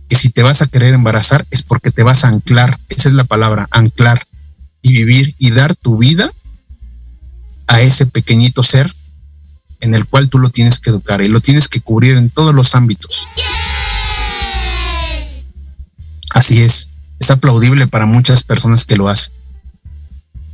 que 0.09 0.15
si 0.15 0.29
te 0.29 0.43
vas 0.43 0.61
a 0.61 0.65
querer 0.65 0.93
embarazar 0.93 1.45
es 1.51 1.63
porque 1.63 1.91
te 1.91 2.03
vas 2.03 2.25
a 2.25 2.29
anclar, 2.29 2.77
esa 2.89 3.09
es 3.09 3.15
la 3.15 3.23
palabra, 3.23 3.67
anclar 3.71 4.25
y 4.81 4.91
vivir 4.91 5.35
y 5.37 5.51
dar 5.51 5.75
tu 5.75 5.97
vida 5.97 6.31
a 7.67 7.81
ese 7.81 8.05
pequeñito 8.05 8.63
ser 8.63 8.93
en 9.81 9.93
el 9.93 10.05
cual 10.05 10.29
tú 10.29 10.39
lo 10.39 10.49
tienes 10.49 10.79
que 10.79 10.89
educar 10.89 11.21
y 11.21 11.27
lo 11.27 11.41
tienes 11.41 11.67
que 11.67 11.81
cubrir 11.81 12.17
en 12.17 12.29
todos 12.29 12.53
los 12.53 12.75
ámbitos. 12.75 13.27
Así 16.33 16.61
es 16.61 16.87
es 17.21 17.29
aplaudible 17.29 17.85
para 17.85 18.07
muchas 18.07 18.43
personas 18.43 18.83
que 18.83 18.97
lo 18.97 19.07
hacen. 19.07 19.31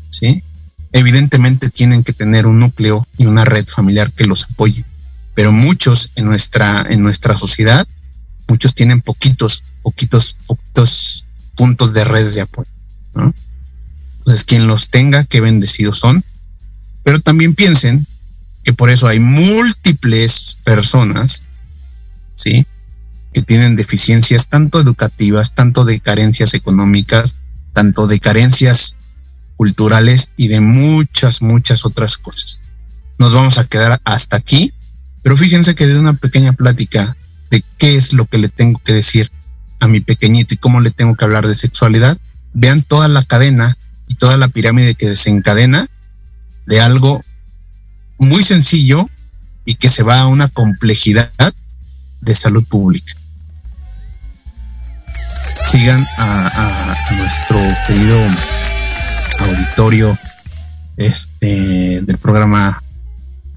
¿Sí? 0.10 0.44
Evidentemente 0.92 1.70
tienen 1.70 2.04
que 2.04 2.12
tener 2.12 2.46
un 2.46 2.60
núcleo 2.60 3.08
y 3.18 3.26
una 3.26 3.46
red 3.46 3.66
familiar 3.66 4.12
que 4.12 4.26
los 4.26 4.44
apoye, 4.44 4.84
pero 5.34 5.54
muchos 5.54 6.12
en 6.16 6.26
nuestra, 6.26 6.86
en 6.90 7.02
nuestra 7.02 7.38
sociedad, 7.38 7.88
muchos 8.50 8.74
tienen 8.74 9.02
poquitos, 9.02 9.64
poquitos, 9.82 10.36
poquitos 10.46 11.26
puntos 11.56 11.94
de 11.94 12.04
redes 12.04 12.36
de 12.36 12.42
apoyo. 12.42 12.70
¿no? 13.16 13.34
Entonces, 14.20 14.44
quien 14.44 14.68
los 14.68 14.90
tenga, 14.90 15.24
qué 15.24 15.40
bendecidos 15.40 16.00
son, 16.00 16.22
pero 17.04 17.22
también 17.22 17.56
piensen 17.56 18.06
que 18.68 18.74
por 18.74 18.90
eso 18.90 19.08
hay 19.08 19.22
múltiples 19.22 20.58
personas, 20.66 21.42
¿sí? 22.36 22.68
que 23.34 23.42
tienen 23.42 23.78
deficiencias 23.78 24.48
tanto 24.48 24.82
educativas, 24.82 25.56
tanto 25.56 25.86
de 25.86 26.02
carencias 26.02 26.54
económicas, 26.54 27.36
tanto 27.72 28.08
de 28.08 28.20
carencias 28.20 28.98
culturales 29.56 30.32
y 30.36 30.50
de 30.50 30.60
muchas, 30.60 31.42
muchas 31.42 31.86
otras 31.86 32.18
cosas. 32.18 32.60
Nos 33.18 33.34
vamos 33.34 33.58
a 33.58 33.64
quedar 33.64 34.02
hasta 34.04 34.36
aquí, 34.36 34.74
pero 35.24 35.38
fíjense 35.38 35.74
que 35.74 35.88
de 35.88 35.98
una 35.98 36.12
pequeña 36.12 36.52
plática 36.52 37.16
de 37.50 37.64
qué 37.78 37.96
es 37.96 38.12
lo 38.12 38.26
que 38.26 38.38
le 38.38 38.50
tengo 38.50 38.82
que 38.84 38.92
decir 38.92 39.32
a 39.80 39.88
mi 39.88 40.02
pequeñito 40.02 40.56
y 40.56 40.58
cómo 40.58 40.82
le 40.82 40.92
tengo 40.92 41.16
que 41.16 41.24
hablar 41.24 41.48
de 41.48 41.56
sexualidad, 41.56 42.18
vean 42.52 42.82
toda 42.82 43.08
la 43.08 43.24
cadena 43.24 43.78
y 44.10 44.16
toda 44.16 44.36
la 44.36 44.50
pirámide 44.50 44.96
que 44.96 45.08
desencadena 45.08 45.88
de 46.66 46.82
algo 46.82 47.24
muy 48.18 48.44
sencillo 48.44 49.10
y 49.66 49.76
que 49.76 49.90
se 49.90 50.04
va 50.04 50.22
a 50.22 50.28
una 50.28 50.48
complejidad 50.50 51.32
de 52.22 52.36
salud 52.36 52.64
pública 52.64 53.14
sigan 55.70 56.06
a, 56.18 56.96
nuestro 57.18 57.60
querido 57.88 58.18
auditorio 59.40 60.18
este 60.96 62.02
del 62.02 62.18
programa 62.18 62.82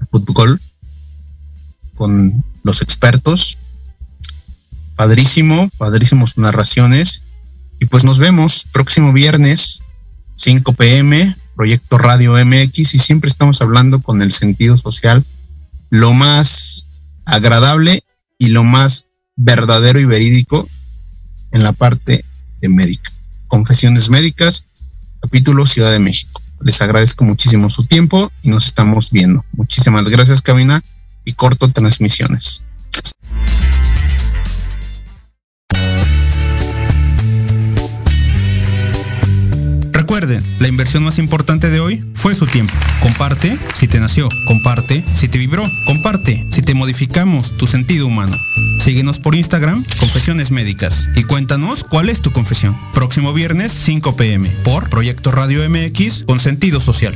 Fútbol 0.09 0.59
con 1.95 2.43
los 2.63 2.81
expertos. 2.81 3.57
Padrísimo, 4.95 5.69
padrísimo 5.77 6.27
sus 6.27 6.37
narraciones. 6.37 7.23
Y 7.79 7.85
pues 7.85 8.03
nos 8.03 8.19
vemos 8.19 8.65
próximo 8.71 9.13
viernes, 9.13 9.81
5 10.35 10.73
pm, 10.73 11.33
Proyecto 11.61 11.99
Radio 11.99 12.43
MX, 12.43 12.95
y 12.95 12.97
siempre 12.97 13.29
estamos 13.29 13.61
hablando 13.61 14.01
con 14.01 14.23
el 14.23 14.33
sentido 14.33 14.77
social, 14.77 15.23
lo 15.91 16.11
más 16.11 16.85
agradable 17.27 18.03
y 18.39 18.47
lo 18.47 18.63
más 18.63 19.05
verdadero 19.35 19.99
y 19.99 20.05
verídico 20.05 20.67
en 21.51 21.61
la 21.61 21.71
parte 21.71 22.25
de 22.61 22.69
médica. 22.69 23.11
Confesiones 23.45 24.09
médicas, 24.09 24.63
capítulo 25.21 25.67
Ciudad 25.67 25.91
de 25.91 25.99
México. 25.99 26.41
Les 26.61 26.81
agradezco 26.81 27.25
muchísimo 27.25 27.69
su 27.69 27.85
tiempo 27.85 28.31
y 28.41 28.49
nos 28.49 28.65
estamos 28.65 29.11
viendo. 29.11 29.45
Muchísimas 29.51 30.09
gracias, 30.09 30.41
cabina, 30.41 30.81
y 31.25 31.33
corto 31.33 31.71
transmisiones. 31.71 32.63
Recuerden, 40.11 40.43
la 40.59 40.67
inversión 40.67 41.03
más 41.03 41.19
importante 41.19 41.69
de 41.69 41.79
hoy 41.79 42.03
fue 42.15 42.35
su 42.35 42.45
tiempo. 42.45 42.73
Comparte 42.99 43.57
si 43.73 43.87
te 43.87 43.97
nació, 43.97 44.27
comparte 44.45 45.05
si 45.15 45.29
te 45.29 45.37
vibró, 45.37 45.63
comparte 45.85 46.45
si 46.51 46.61
te 46.61 46.73
modificamos 46.73 47.55
tu 47.55 47.65
sentido 47.65 48.07
humano. 48.07 48.35
Síguenos 48.83 49.19
por 49.19 49.35
Instagram, 49.35 49.85
Confesiones 50.01 50.51
Médicas, 50.51 51.07
y 51.15 51.23
cuéntanos 51.23 51.85
cuál 51.85 52.09
es 52.09 52.19
tu 52.19 52.33
confesión. 52.33 52.75
Próximo 52.93 53.31
viernes 53.31 53.71
5 53.71 54.17
pm 54.17 54.49
por 54.65 54.89
Proyecto 54.89 55.31
Radio 55.31 55.61
MX 55.69 56.25
con 56.25 56.41
sentido 56.41 56.81
social. 56.81 57.15